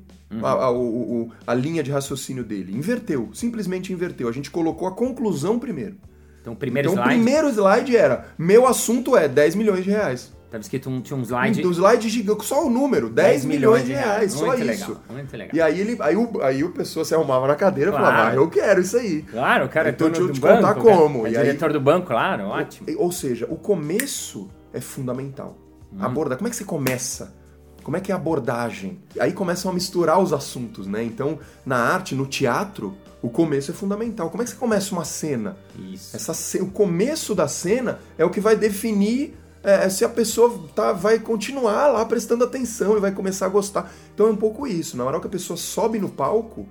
a, 0.43 0.51
a- 0.51 0.71
o- 0.73 1.23
o- 1.23 1.31
a 1.47 1.55
linha 1.55 1.83
de 1.85 1.91
raciocínio 1.93 2.43
dele. 2.43 2.77
Inverteu, 2.77 3.29
simplesmente 3.33 3.93
inverteu. 3.93 4.29
A 4.29 4.33
gente 4.33 4.51
colocou 4.51 4.89
a 4.89 4.93
conclusão 4.93 5.59
primeiro. 5.59 5.95
Então, 6.41 6.53
o 6.53 6.57
primeiro 6.57 6.89
então 6.91 7.01
o 7.03 7.05
slide. 7.07 7.23
primeiro 7.23 7.49
slide 7.49 7.97
era: 7.97 8.27
meu 8.39 8.67
assunto 8.67 9.17
é 9.17 9.29
10 9.29 9.55
milhões 9.55 9.85
de 9.85 9.91
reais. 9.91 10.33
Tava 10.51 10.61
escrito 10.63 10.89
um, 10.89 11.01
tinha 11.01 11.17
um 11.19 11.23
slide. 11.23 11.61
Do 11.61 11.71
slide 11.73 12.09
gigante, 12.09 12.45
só 12.45 12.65
o 12.67 12.71
número, 12.71 13.11
10, 13.11 13.45
milhões, 13.45 13.85
de 13.85 13.93
reais, 13.93 14.33
só 14.33 14.55
isso. 14.55 14.97
Muito 15.11 15.37
legal. 15.37 15.51
E 15.53 15.61
aí, 15.61 15.81
ele, 15.81 15.97
aí, 16.01 16.17
o, 16.17 16.41
aí 16.41 16.63
o 16.63 16.71
pessoa 16.71 17.05
se 17.05 17.15
arrumava 17.15 17.49
na 17.49 17.57
cadeira 17.57 17.91
e 17.91 17.93
Claro. 17.93 18.07
falava: 18.07 18.31
ah, 18.31 18.35
eu 18.35 18.49
quero 18.49 18.81
isso 18.81 18.97
aí. 18.97 19.23
Claro, 19.23 19.65
o 19.67 19.69
cara 19.69 19.91
Então, 19.91 20.07
é 20.07 20.11
dono 20.11 20.27
do 20.27 20.31
eu 20.31 20.35
te 20.35 20.41
banco. 20.41 20.57
contar 20.57 20.75
como. 20.77 21.27
É 21.27 21.31
E 21.33 21.37
aí- 21.37 21.45
diretor 21.47 21.73
do 21.73 21.81
banco, 21.81 22.07
claro, 22.07 22.45
ótimo. 22.45 22.87
Ou 22.99 23.11
seja, 23.11 23.47
o 23.51 23.57
começo 23.57 24.49
é 24.73 24.81
fundamental. 24.81 25.59
Abordar. 25.99 26.37
Como 26.39 26.47
é 26.47 26.51
que 26.51 26.57
você 26.57 26.65
começa? 26.65 27.35
Como 27.83 27.97
é 27.97 28.01
que 28.01 28.11
é 28.11 28.15
a 28.15 28.19
abordagem? 28.19 29.01
Aí 29.19 29.33
começam 29.33 29.71
a 29.71 29.75
misturar 29.75 30.21
os 30.21 30.33
assuntos, 30.33 30.87
né? 30.87 31.03
Então, 31.05 31.39
na 31.65 31.77
arte, 31.77 32.15
no 32.15 32.27
teatro, 32.27 32.95
o 33.23 33.29
começo 33.31 33.71
é 33.71 33.75
fundamental. 33.75 34.29
Como 34.29 34.43
é 34.43 34.45
que 34.45 34.51
você 34.51 34.57
começa 34.57 34.93
uma 34.93 35.05
cena? 35.05 35.57
Isso. 35.79 36.15
Essa 36.17 36.63
o 36.63 36.67
começo 36.71 37.35
da 37.35 37.47
cena 37.49 37.99
é 38.19 38.25
o 38.25 38.31
que 38.31 38.41
vai 38.41 38.57
definir 38.57 39.37
é, 39.67 39.89
se 39.89 40.05
a 40.05 40.09
pessoa 40.09 40.61
tá, 40.77 40.93
vai 40.93 41.19
continuar 41.19 41.89
lá 41.89 42.05
prestando 42.05 42.45
atenção 42.45 42.97
e 42.97 43.01
vai 43.01 43.11
começar 43.11 43.47
a 43.47 43.49
gostar. 43.49 43.93
Então 44.15 44.29
é 44.29 44.31
um 44.31 44.37
pouco 44.37 44.65
isso. 44.65 44.97
Na 44.97 45.05
hora 45.05 45.19
que 45.19 45.27
a 45.27 45.31
pessoa 45.31 45.57
sobe 45.57 45.99
no 45.99 46.09
palco, 46.09 46.69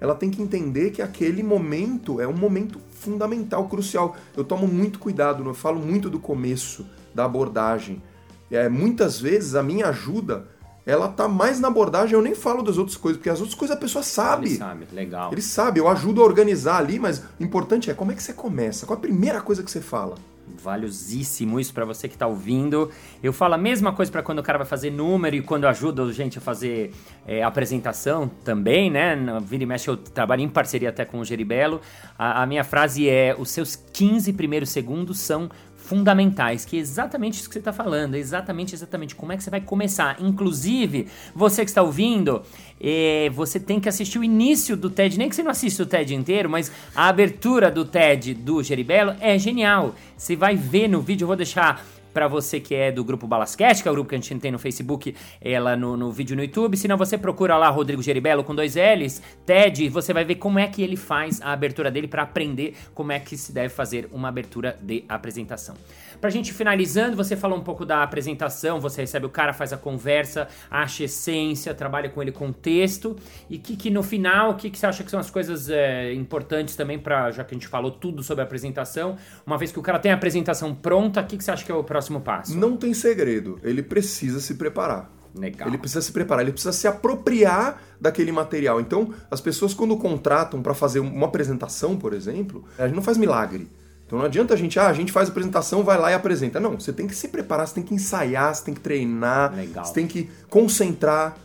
ela 0.00 0.14
tem 0.14 0.30
que 0.30 0.40
entender 0.40 0.90
que 0.90 1.02
aquele 1.02 1.42
momento 1.42 2.22
é 2.22 2.26
um 2.26 2.32
momento 2.32 2.80
fundamental, 2.90 3.68
crucial. 3.68 4.16
Eu 4.34 4.44
tomo 4.44 4.66
muito 4.66 4.98
cuidado, 4.98 5.44
eu 5.44 5.52
falo 5.52 5.78
muito 5.78 6.08
do 6.08 6.18
começo, 6.18 6.86
da 7.14 7.26
abordagem. 7.26 8.02
É, 8.50 8.66
muitas 8.66 9.20
vezes 9.20 9.54
a 9.54 9.62
minha 9.62 9.88
ajuda, 9.88 10.48
ela 10.86 11.06
tá 11.06 11.28
mais 11.28 11.60
na 11.60 11.68
abordagem, 11.68 12.14
eu 12.14 12.22
nem 12.22 12.34
falo 12.34 12.62
das 12.62 12.78
outras 12.78 12.96
coisas, 12.96 13.18
porque 13.18 13.28
as 13.28 13.40
outras 13.40 13.58
coisas 13.58 13.76
a 13.76 13.78
pessoa 13.78 14.02
sabe. 14.02 14.46
Ele 14.46 14.56
sabe, 14.56 14.86
legal. 14.90 15.32
Ele 15.32 15.42
sabe, 15.42 15.80
eu 15.80 15.88
ajudo 15.88 16.22
a 16.22 16.24
organizar 16.24 16.78
ali, 16.78 16.98
mas 16.98 17.22
o 17.38 17.44
importante 17.44 17.90
é 17.90 17.94
como 17.94 18.10
é 18.10 18.14
que 18.14 18.22
você 18.22 18.32
começa, 18.32 18.86
qual 18.86 18.96
é 18.96 18.98
a 18.98 19.02
primeira 19.02 19.42
coisa 19.42 19.62
que 19.62 19.70
você 19.70 19.82
fala. 19.82 20.14
Valiosíssimo 20.62 21.58
isso 21.60 21.72
pra 21.72 21.84
você 21.84 22.08
que 22.08 22.16
tá 22.16 22.26
ouvindo. 22.26 22.90
Eu 23.22 23.32
falo 23.32 23.54
a 23.54 23.58
mesma 23.58 23.92
coisa 23.92 24.10
pra 24.10 24.22
quando 24.22 24.38
o 24.38 24.42
cara 24.42 24.58
vai 24.58 24.66
fazer 24.66 24.90
número 24.90 25.36
e 25.36 25.42
quando 25.42 25.64
eu 25.64 25.70
ajudo 25.70 26.02
a 26.02 26.12
gente 26.12 26.38
a 26.38 26.40
fazer 26.40 26.92
é, 27.26 27.42
apresentação 27.42 28.28
também, 28.44 28.90
né? 28.90 29.14
Na 29.14 29.38
Vira 29.38 29.62
e 29.62 29.66
Mexe 29.66 29.88
eu 29.88 29.96
trabalho 29.96 30.42
em 30.42 30.48
parceria 30.48 30.88
até 30.88 31.04
com 31.04 31.20
o 31.20 31.24
Geribelo. 31.24 31.80
A, 32.18 32.42
a 32.42 32.46
minha 32.46 32.64
frase 32.64 33.08
é: 33.08 33.34
os 33.38 33.50
seus 33.50 33.76
15 33.76 34.32
primeiros 34.32 34.70
segundos 34.70 35.18
são 35.18 35.50
fundamentais, 35.88 36.66
que 36.66 36.76
é 36.76 36.80
exatamente 36.80 37.40
isso 37.40 37.48
que 37.48 37.54
você 37.54 37.60
está 37.60 37.72
falando, 37.72 38.14
é 38.14 38.18
exatamente, 38.18 38.74
exatamente 38.74 39.14
como 39.14 39.32
é 39.32 39.38
que 39.38 39.42
você 39.42 39.48
vai 39.48 39.62
começar. 39.62 40.18
Inclusive, 40.20 41.08
você 41.34 41.64
que 41.64 41.70
está 41.70 41.80
ouvindo, 41.80 42.42
é, 42.78 43.30
você 43.32 43.58
tem 43.58 43.80
que 43.80 43.88
assistir 43.88 44.18
o 44.18 44.24
início 44.24 44.76
do 44.76 44.90
TED, 44.90 45.18
nem 45.18 45.30
que 45.30 45.34
você 45.34 45.42
não 45.42 45.50
assista 45.50 45.82
o 45.82 45.86
TED 45.86 46.14
inteiro, 46.14 46.50
mas 46.50 46.70
a 46.94 47.08
abertura 47.08 47.70
do 47.70 47.86
TED 47.86 48.34
do 48.34 48.62
Geribello 48.62 49.16
é 49.18 49.38
genial. 49.38 49.94
Você 50.14 50.36
vai 50.36 50.56
ver 50.56 50.88
no 50.88 51.00
vídeo, 51.00 51.24
eu 51.24 51.28
vou 51.28 51.36
deixar 51.36 51.82
para 52.12 52.28
você 52.28 52.60
que 52.60 52.74
é 52.74 52.90
do 52.90 53.04
grupo 53.04 53.26
Balascast, 53.26 53.82
que 53.82 53.88
é 53.88 53.92
o 53.92 53.94
grupo 53.94 54.10
que 54.10 54.14
a 54.14 54.18
gente 54.18 54.38
tem 54.38 54.50
no 54.50 54.58
Facebook, 54.58 55.14
ela 55.40 55.76
no, 55.76 55.96
no 55.96 56.10
vídeo 56.10 56.36
no 56.36 56.42
YouTube. 56.42 56.76
Se 56.76 56.88
não, 56.88 56.96
você 56.96 57.16
procura 57.16 57.56
lá 57.56 57.68
Rodrigo 57.68 58.02
Geribello 58.02 58.44
com 58.44 58.54
dois 58.54 58.74
L's, 58.74 59.22
TED, 59.44 59.88
você 59.88 60.12
vai 60.12 60.24
ver 60.24 60.36
como 60.36 60.58
é 60.58 60.66
que 60.66 60.82
ele 60.82 60.96
faz 60.96 61.40
a 61.42 61.52
abertura 61.52 61.90
dele 61.90 62.08
para 62.08 62.22
aprender 62.22 62.74
como 62.94 63.12
é 63.12 63.18
que 63.18 63.36
se 63.36 63.52
deve 63.52 63.68
fazer 63.68 64.08
uma 64.12 64.28
abertura 64.28 64.78
de 64.82 65.04
apresentação. 65.08 65.74
Pra 66.20 66.30
gente 66.30 66.52
finalizando, 66.52 67.16
você 67.16 67.36
falou 67.36 67.56
um 67.56 67.62
pouco 67.62 67.84
da 67.84 68.02
apresentação, 68.02 68.80
você 68.80 69.02
recebe 69.02 69.26
o 69.26 69.28
cara, 69.28 69.52
faz 69.52 69.72
a 69.72 69.76
conversa, 69.76 70.48
acha 70.68 71.04
essência, 71.04 71.72
trabalha 71.72 72.08
com 72.08 72.20
ele 72.20 72.32
com 72.32 72.52
texto, 72.52 73.16
e 73.48 73.56
que, 73.56 73.76
que 73.76 73.88
no 73.88 74.02
final, 74.02 74.50
o 74.50 74.54
que, 74.54 74.68
que 74.68 74.78
você 74.78 74.86
acha 74.86 75.04
que 75.04 75.10
são 75.10 75.20
as 75.20 75.30
coisas 75.30 75.70
é, 75.70 76.12
importantes 76.12 76.74
também 76.74 76.98
para 76.98 77.30
já 77.30 77.44
que 77.44 77.54
a 77.54 77.56
gente 77.56 77.68
falou 77.68 77.92
tudo 77.92 78.22
sobre 78.22 78.42
a 78.42 78.44
apresentação, 78.44 79.16
uma 79.46 79.56
vez 79.56 79.70
que 79.70 79.78
o 79.78 79.82
cara 79.82 79.98
tem 79.98 80.10
a 80.10 80.14
apresentação 80.14 80.74
pronta, 80.74 81.20
o 81.20 81.24
que, 81.24 81.36
que 81.36 81.44
você 81.44 81.52
acha 81.52 81.64
que 81.64 81.70
é 81.70 81.74
o 81.74 81.84
próximo 81.98 82.20
passo? 82.20 82.56
Não 82.56 82.76
tem 82.76 82.94
segredo, 82.94 83.58
ele 83.62 83.82
precisa 83.82 84.40
se 84.40 84.54
preparar. 84.54 85.10
Legal. 85.34 85.68
Ele 85.68 85.78
precisa 85.78 86.00
se 86.00 86.10
preparar, 86.10 86.42
ele 86.42 86.52
precisa 86.52 86.72
se 86.72 86.86
apropriar 86.88 87.80
daquele 88.00 88.32
material. 88.32 88.80
Então, 88.80 89.12
as 89.30 89.40
pessoas 89.40 89.74
quando 89.74 89.96
contratam 89.96 90.62
para 90.62 90.74
fazer 90.74 91.00
uma 91.00 91.26
apresentação, 91.26 91.96
por 91.96 92.12
exemplo, 92.12 92.64
a 92.78 92.86
gente 92.86 92.96
não 92.96 93.02
faz 93.02 93.18
milagre. 93.18 93.68
Então 94.06 94.18
não 94.18 94.24
adianta 94.24 94.54
a 94.54 94.56
gente, 94.56 94.78
ah, 94.80 94.88
a 94.88 94.92
gente 94.94 95.12
faz 95.12 95.28
a 95.28 95.30
apresentação, 95.32 95.82
vai 95.82 95.98
lá 95.98 96.10
e 96.10 96.14
apresenta. 96.14 96.58
Não, 96.58 96.80
você 96.80 96.94
tem 96.94 97.06
que 97.06 97.14
se 97.14 97.28
preparar, 97.28 97.68
você 97.68 97.74
tem 97.74 97.84
que 97.84 97.92
ensaiar, 97.94 98.54
você 98.54 98.64
tem 98.64 98.72
que 98.72 98.80
treinar, 98.80 99.54
Legal. 99.54 99.84
você 99.84 99.92
tem 99.92 100.06
que 100.06 100.30
concentrar, 100.48 101.36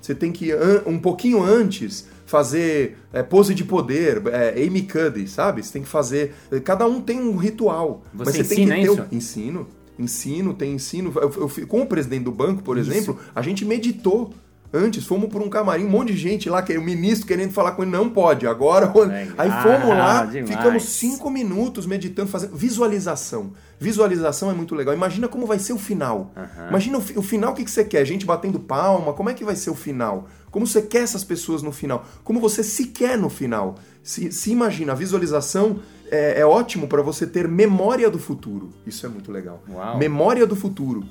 você 0.00 0.14
tem 0.14 0.30
que 0.30 0.50
um 0.84 0.98
pouquinho 0.98 1.42
antes 1.42 2.06
fazer 2.26 2.98
é, 3.12 3.22
pose 3.22 3.54
de 3.54 3.64
poder, 3.64 4.22
é, 4.26 4.62
Amy 4.64 4.82
Cuddy, 4.82 5.26
sabe? 5.26 5.62
Você 5.62 5.72
tem 5.72 5.82
que 5.82 5.88
fazer. 5.88 6.34
Cada 6.62 6.86
um 6.86 7.00
tem 7.00 7.18
um 7.20 7.36
ritual. 7.36 8.04
Você 8.12 8.24
mas 8.24 8.28
você 8.34 8.40
ensina 8.42 8.74
tem 8.74 8.82
que 8.82 8.88
ter 8.88 8.92
isso? 8.92 9.02
o- 9.10 9.14
Ensino. 9.14 9.66
Ensino, 10.00 10.54
tem 10.54 10.74
ensino. 10.74 11.12
Eu, 11.16 11.50
eu 11.58 11.66
com 11.66 11.82
o 11.82 11.86
presidente 11.86 12.24
do 12.24 12.32
banco, 12.32 12.62
por 12.62 12.78
Isso. 12.78 12.90
exemplo, 12.90 13.18
a 13.34 13.42
gente 13.42 13.64
meditou. 13.64 14.32
Antes, 14.72 15.04
fomos 15.04 15.28
por 15.28 15.42
um 15.42 15.48
camarim, 15.48 15.84
um 15.84 15.90
monte 15.90 16.12
de 16.12 16.16
gente 16.16 16.48
lá, 16.48 16.62
que 16.62 16.78
o 16.78 16.82
ministro 16.82 17.26
querendo 17.26 17.52
falar 17.52 17.72
com 17.72 17.82
ele, 17.82 17.90
não 17.90 18.08
pode, 18.08 18.46
agora. 18.46 18.86
Legal, 18.86 19.34
Aí 19.36 19.50
fomos 19.50 19.88
lá, 19.88 20.28
ficamos 20.28 20.84
cinco 20.84 21.28
minutos 21.28 21.86
meditando, 21.86 22.30
fazendo 22.30 22.54
visualização. 22.54 23.52
Visualização 23.80 24.48
é 24.48 24.54
muito 24.54 24.76
legal. 24.76 24.94
Imagina 24.94 25.26
como 25.26 25.44
vai 25.44 25.58
ser 25.58 25.72
o 25.72 25.78
final. 25.78 26.32
Aham. 26.36 26.68
Imagina 26.68 26.98
o, 26.98 27.00
o 27.00 27.22
final, 27.22 27.50
o 27.50 27.54
que, 27.56 27.64
que 27.64 27.70
você 27.70 27.82
quer? 27.82 28.04
Gente 28.04 28.24
batendo 28.24 28.60
palma, 28.60 29.12
como 29.12 29.28
é 29.28 29.34
que 29.34 29.44
vai 29.44 29.56
ser 29.56 29.70
o 29.70 29.74
final? 29.74 30.28
Como 30.52 30.64
você 30.64 30.82
quer 30.82 31.02
essas 31.02 31.24
pessoas 31.24 31.62
no 31.62 31.72
final? 31.72 32.06
Como 32.22 32.38
você 32.38 32.62
se 32.62 32.86
quer 32.86 33.18
no 33.18 33.28
final? 33.28 33.74
Se, 34.04 34.30
se 34.30 34.52
imagina, 34.52 34.92
a 34.92 34.94
visualização 34.94 35.80
é, 36.10 36.40
é 36.40 36.46
ótimo 36.46 36.88
para 36.88 37.02
você 37.02 37.26
ter 37.26 37.46
memória 37.48 38.10
do 38.10 38.18
futuro. 38.18 38.70
Isso 38.86 39.06
é 39.06 39.08
muito 39.08 39.30
legal. 39.30 39.62
Uau. 39.70 39.96
Memória 39.96 40.46
do 40.46 40.56
futuro. 40.56 41.04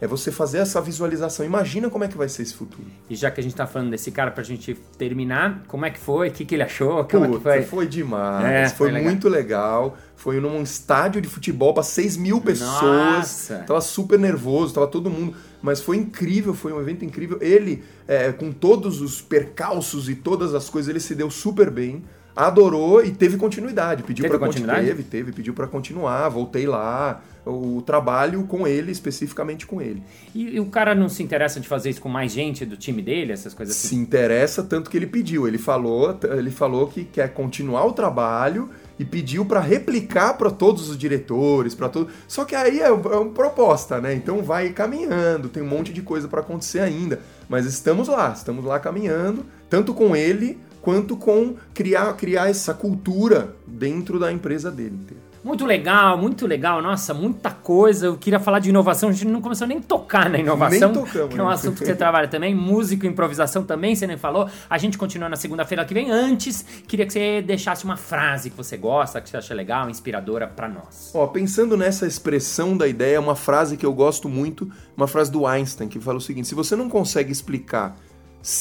É 0.00 0.06
você 0.06 0.32
fazer 0.32 0.58
essa 0.58 0.80
visualização. 0.80 1.44
Imagina 1.44 1.90
como 1.90 2.04
é 2.04 2.08
que 2.08 2.16
vai 2.16 2.26
ser 2.26 2.42
esse 2.42 2.54
futuro. 2.54 2.86
E 3.08 3.14
já 3.14 3.30
que 3.30 3.38
a 3.38 3.42
gente 3.42 3.54
tá 3.54 3.66
falando 3.66 3.90
desse 3.90 4.10
cara, 4.10 4.30
pra 4.30 4.42
gente 4.42 4.74
terminar, 4.96 5.62
como 5.68 5.84
é 5.84 5.90
que 5.90 5.98
foi? 5.98 6.28
O 6.28 6.32
que, 6.32 6.46
que 6.46 6.54
ele 6.54 6.62
achou? 6.62 7.04
Como 7.04 7.24
é 7.24 7.28
que 7.28 7.34
Puta, 7.34 7.50
foi? 7.50 7.62
foi 7.62 7.86
demais. 7.86 8.46
É, 8.46 8.68
foi 8.70 8.90
foi 8.90 9.02
muito 9.02 9.28
legal. 9.28 9.98
Foi 10.16 10.40
num 10.40 10.62
estádio 10.62 11.20
de 11.20 11.28
futebol 11.28 11.74
para 11.74 11.82
6 11.82 12.16
mil 12.16 12.40
pessoas. 12.40 12.80
Nossa. 12.80 13.58
Tava 13.66 13.80
super 13.82 14.18
nervoso, 14.18 14.72
tava 14.72 14.86
todo 14.86 15.10
mundo. 15.10 15.36
Mas 15.60 15.82
foi 15.82 15.98
incrível, 15.98 16.54
foi 16.54 16.72
um 16.72 16.80
evento 16.80 17.04
incrível. 17.04 17.36
Ele, 17.38 17.84
é, 18.08 18.32
com 18.32 18.52
todos 18.52 19.02
os 19.02 19.20
percalços 19.20 20.08
e 20.08 20.14
todas 20.14 20.54
as 20.54 20.70
coisas, 20.70 20.88
ele 20.88 21.00
se 21.00 21.14
deu 21.14 21.30
super 21.30 21.70
bem. 21.70 22.02
Adorou 22.34 23.04
e 23.04 23.10
teve 23.10 23.36
continuidade. 23.36 24.02
Pediu 24.02 24.28
para 24.28 24.38
continuidade? 24.38 24.86
Teve, 24.86 25.02
teve, 25.02 25.32
pediu 25.32 25.54
para 25.54 25.66
continuar. 25.66 26.28
Voltei 26.28 26.66
lá. 26.66 27.22
O 27.44 27.82
trabalho 27.82 28.44
com 28.44 28.66
ele, 28.66 28.92
especificamente 28.92 29.66
com 29.66 29.80
ele. 29.80 30.02
E, 30.34 30.56
e 30.56 30.60
o 30.60 30.66
cara 30.66 30.94
não 30.94 31.08
se 31.08 31.22
interessa 31.22 31.58
de 31.58 31.66
fazer 31.66 31.88
isso 31.90 32.00
com 32.00 32.08
mais 32.08 32.32
gente 32.32 32.66
do 32.66 32.76
time 32.76 33.00
dele, 33.00 33.32
essas 33.32 33.54
coisas 33.54 33.74
assim? 33.74 33.88
se 33.88 33.94
interessa 33.96 34.62
tanto 34.62 34.90
que 34.90 34.96
ele 34.96 35.06
pediu. 35.06 35.48
Ele 35.48 35.56
falou, 35.56 36.18
ele 36.36 36.50
falou 36.50 36.86
que 36.86 37.02
quer 37.02 37.32
continuar 37.32 37.86
o 37.86 37.92
trabalho 37.92 38.68
e 39.00 39.04
pediu 39.06 39.46
para 39.46 39.60
replicar 39.60 40.34
para 40.34 40.50
todos 40.50 40.90
os 40.90 40.98
diretores, 40.98 41.74
para 41.74 41.88
todo. 41.88 42.10
Só 42.28 42.44
que 42.44 42.54
aí 42.54 42.80
é, 42.80 42.90
uma 42.90 43.22
é 43.22 43.32
proposta, 43.32 43.98
né? 43.98 44.12
Então 44.12 44.42
vai 44.42 44.68
caminhando, 44.74 45.48
tem 45.48 45.62
um 45.62 45.66
monte 45.66 45.90
de 45.90 46.02
coisa 46.02 46.28
para 46.28 46.40
acontecer 46.40 46.80
ainda, 46.80 47.18
mas 47.48 47.64
estamos 47.64 48.08
lá, 48.08 48.30
estamos 48.36 48.62
lá 48.62 48.78
caminhando, 48.78 49.46
tanto 49.70 49.94
com 49.94 50.14
ele 50.14 50.58
quanto 50.80 51.16
com 51.16 51.54
criar, 51.74 52.12
criar 52.14 52.48
essa 52.48 52.74
cultura 52.74 53.54
dentro 53.66 54.18
da 54.18 54.32
empresa 54.32 54.70
dele 54.70 54.96
inteira. 54.96 55.30
Muito 55.42 55.64
legal, 55.64 56.18
muito 56.18 56.46
legal. 56.46 56.82
Nossa, 56.82 57.14
muita 57.14 57.50
coisa. 57.50 58.06
Eu 58.06 58.16
queria 58.18 58.38
falar 58.38 58.58
de 58.58 58.68
inovação, 58.68 59.08
a 59.08 59.12
gente 59.12 59.26
não 59.26 59.40
começou 59.40 59.66
nem 59.66 59.78
a 59.78 59.80
tocar 59.80 60.28
na 60.28 60.38
inovação. 60.38 60.92
Nem 60.92 61.02
tocamos, 61.02 61.34
que 61.34 61.40
é 61.40 61.42
um 61.42 61.48
né? 61.48 61.54
assunto 61.54 61.78
que 61.78 61.86
você 61.86 61.94
trabalha 61.94 62.28
também. 62.28 62.54
Músico, 62.54 63.06
improvisação 63.06 63.64
também, 63.64 63.94
você 63.94 64.06
nem 64.06 64.18
falou. 64.18 64.48
A 64.68 64.76
gente 64.76 64.98
continua 64.98 65.30
na 65.30 65.36
segunda-feira 65.36 65.84
que 65.86 65.94
vem. 65.94 66.10
Antes, 66.10 66.64
queria 66.86 67.06
que 67.06 67.12
você 67.12 67.40
deixasse 67.40 67.84
uma 67.84 67.96
frase 67.96 68.50
que 68.50 68.56
você 68.56 68.76
gosta, 68.76 69.18
que 69.20 69.30
você 69.30 69.38
acha 69.38 69.54
legal, 69.54 69.88
inspiradora 69.88 70.46
para 70.46 70.68
nós. 70.68 71.10
Ó, 71.14 71.26
pensando 71.26 71.74
nessa 71.74 72.06
expressão 72.06 72.76
da 72.76 72.86
ideia, 72.86 73.18
uma 73.18 73.36
frase 73.36 73.78
que 73.78 73.86
eu 73.86 73.94
gosto 73.94 74.28
muito, 74.28 74.70
uma 74.94 75.06
frase 75.06 75.32
do 75.32 75.46
Einstein, 75.46 75.88
que 75.88 75.98
fala 75.98 76.18
o 76.18 76.20
seguinte: 76.20 76.48
se 76.48 76.54
você 76.54 76.76
não 76.76 76.90
consegue 76.90 77.32
explicar 77.32 77.96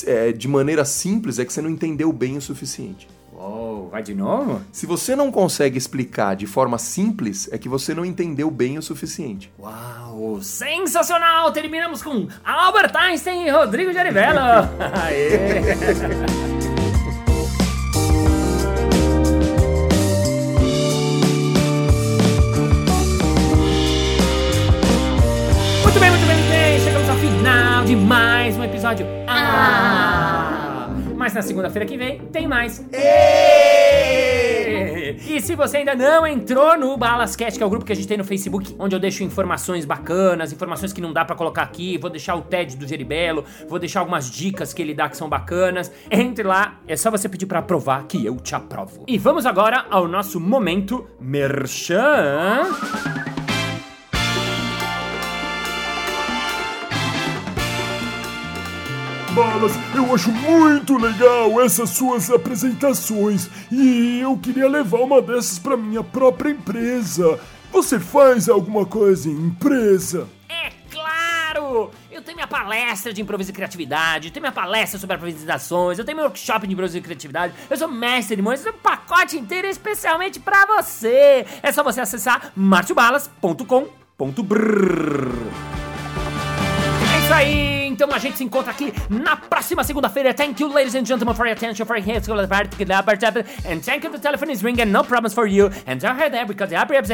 é, 0.05 0.31
de 0.31 0.47
maneira 0.47 0.85
simples, 0.85 1.39
é 1.39 1.45
que 1.45 1.53
você 1.53 1.61
não 1.61 1.69
entendeu 1.69 2.11
bem 2.11 2.37
o 2.37 2.41
suficiente. 2.41 3.07
Uou, 3.33 3.87
vai 3.89 4.03
de 4.03 4.13
novo? 4.13 4.61
Se 4.69 4.85
você 4.85 5.15
não 5.15 5.31
consegue 5.31 5.77
explicar 5.77 6.35
de 6.35 6.45
forma 6.45 6.77
simples, 6.77 7.47
é 7.51 7.57
que 7.57 7.69
você 7.69 7.93
não 7.93 8.03
entendeu 8.03 8.51
bem 8.51 8.77
o 8.77 8.81
suficiente. 8.81 9.49
Uau, 9.57 10.41
sensacional! 10.41 11.51
Terminamos 11.53 12.01
com 12.03 12.27
Albert 12.43 12.91
Einstein 12.95 13.47
e 13.47 13.49
Rodrigo 13.49 13.91
de 13.91 13.97
Arivelo. 13.97 14.39
Aê! 15.05 16.58
De 27.89 27.95
mais 27.95 28.55
um 28.55 28.63
episódio. 28.63 29.03
Ah! 29.27 30.91
Mas 31.15 31.33
na 31.33 31.41
segunda-feira 31.41 31.87
que 31.87 31.97
vem 31.97 32.19
tem 32.31 32.47
mais. 32.47 32.85
E 35.27 35.41
se 35.41 35.55
você 35.55 35.77
ainda 35.77 35.95
não 35.95 36.27
entrou 36.27 36.77
no 36.77 36.95
Balascast, 36.95 37.57
que 37.57 37.63
é 37.63 37.65
o 37.65 37.69
grupo 37.69 37.83
que 37.83 37.91
a 37.91 37.95
gente 37.95 38.07
tem 38.07 38.15
no 38.15 38.23
Facebook, 38.23 38.75
onde 38.77 38.95
eu 38.95 38.99
deixo 38.99 39.23
informações 39.23 39.85
bacanas, 39.85 40.53
informações 40.53 40.93
que 40.93 41.01
não 41.01 41.11
dá 41.11 41.25
para 41.25 41.35
colocar 41.35 41.63
aqui, 41.63 41.97
vou 41.97 42.11
deixar 42.11 42.35
o 42.35 42.43
TED 42.43 42.77
do 42.77 42.87
Geribelo, 42.87 43.43
vou 43.67 43.79
deixar 43.79 44.01
algumas 44.01 44.29
dicas 44.29 44.71
que 44.71 44.83
ele 44.83 44.93
dá 44.93 45.09
que 45.09 45.17
são 45.17 45.27
bacanas. 45.27 45.91
Entre 46.11 46.43
lá, 46.43 46.79
é 46.87 46.95
só 46.95 47.09
você 47.09 47.27
pedir 47.27 47.47
para 47.47 47.57
aprovar 47.57 48.03
que 48.03 48.23
eu 48.23 48.35
te 48.35 48.53
aprovo. 48.53 49.03
E 49.07 49.17
vamos 49.17 49.47
agora 49.47 49.87
ao 49.89 50.07
nosso 50.07 50.39
momento 50.39 51.07
merchan. 51.19 52.67
Balas, 59.29 59.73
eu 59.95 60.13
acho 60.13 60.31
muito 60.31 60.97
legal 60.97 61.61
essas 61.61 61.91
suas 61.91 62.31
apresentações 62.31 63.47
e 63.71 64.19
eu 64.21 64.35
queria 64.37 64.67
levar 64.67 64.99
uma 64.99 65.21
dessas 65.21 65.59
para 65.59 65.77
minha 65.77 66.03
própria 66.03 66.49
empresa. 66.49 67.39
Você 67.71 67.99
faz 67.99 68.49
alguma 68.49 68.85
coisa 68.85 69.29
em 69.29 69.33
empresa? 69.33 70.27
É 70.47 70.71
claro! 70.89 71.91
Eu 72.11 72.23
tenho 72.23 72.37
minha 72.37 72.47
palestra 72.47 73.13
de 73.13 73.21
improviso 73.21 73.51
e 73.51 73.53
criatividade, 73.53 74.29
eu 74.29 74.33
tenho 74.33 74.41
minha 74.41 74.51
palestra 74.51 74.99
sobre 74.99 75.15
apresentações, 75.15 75.99
eu 75.99 76.05
tenho 76.05 76.15
meu 76.15 76.25
workshop 76.25 76.65
de 76.65 76.73
improviso 76.73 76.97
e 76.97 77.01
criatividade, 77.01 77.53
eu 77.69 77.77
sou 77.77 77.87
mestre 77.87 78.21
de 78.21 78.27
cerimônias, 78.27 78.65
um 78.65 78.73
pacote 78.73 79.37
inteiro 79.37 79.67
especialmente 79.67 80.39
para 80.39 80.65
você. 80.65 81.45
É 81.61 81.71
só 81.71 81.83
você 81.83 82.01
acessar 82.01 82.51
marciobalas.com.br. 82.55 83.79
É 87.13 87.23
isso 87.23 87.33
aí! 87.33 87.78
Então 88.01 88.15
a 88.15 88.17
gente 88.17 88.37
se 88.37 88.45
encontra 88.45 88.71
aqui 88.71 88.93
na 89.09 89.35
próxima 89.35 89.83
segunda-feira. 89.83 90.33
Thank 90.33 90.63
you, 90.63 90.71
ladies 90.71 90.95
and 90.95 91.03
gentlemen, 91.03 91.35
for 91.35 91.45
your 91.45 91.53
attention, 91.53 91.85
for 91.85 91.97
your 91.97 92.05
hands, 92.05 92.29
and 92.29 93.83
thank 93.83 94.05
you. 94.05 94.09
The 94.09 94.19
telephone 94.19 94.51
is 94.51 94.63
ringing, 94.63 94.89
no 94.89 95.03
problems 95.03 95.33
for 95.33 95.45
you. 95.45 95.69
And 95.85 96.01
I 96.01 96.13
heard 96.13 96.31
that 96.31 96.47
because 96.47 96.69
the 96.69 96.77
opera 96.77 96.95
and 96.95 97.05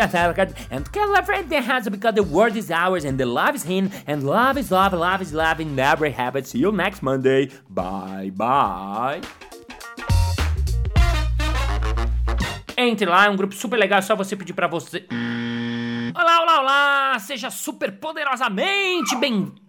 celebrate 0.93 1.49
the 1.49 1.59
hands 1.59 1.89
because 1.89 2.13
the 2.13 2.21
world 2.21 2.55
is 2.55 2.69
ours 2.69 3.03
and 3.03 3.17
the 3.17 3.25
love 3.25 3.55
is 3.55 3.63
him 3.63 3.89
and 4.05 4.21
love 4.21 4.59
is 4.59 4.69
love, 4.69 4.93
love 4.93 5.23
is 5.23 5.33
love 5.33 5.59
in 5.59 5.79
every 5.79 6.11
habit. 6.11 6.45
See 6.45 6.59
you 6.59 6.71
next 6.71 7.01
Monday. 7.01 7.49
Bye 7.67 8.31
bye. 8.35 9.21
Entre 12.77 13.07
lá, 13.07 13.25
é 13.25 13.29
um 13.31 13.35
grupo 13.35 13.55
super 13.55 13.77
legal, 13.79 13.97
é 13.97 14.01
só 14.03 14.15
você 14.15 14.35
pedir 14.35 14.53
para 14.53 14.67
você. 14.67 15.07
Olá, 16.13 16.41
olá, 16.43 16.59
olá! 16.59 17.19
Seja 17.19 17.49
super 17.49 17.91
poderosamente 17.93 19.15
bem 19.15 19.64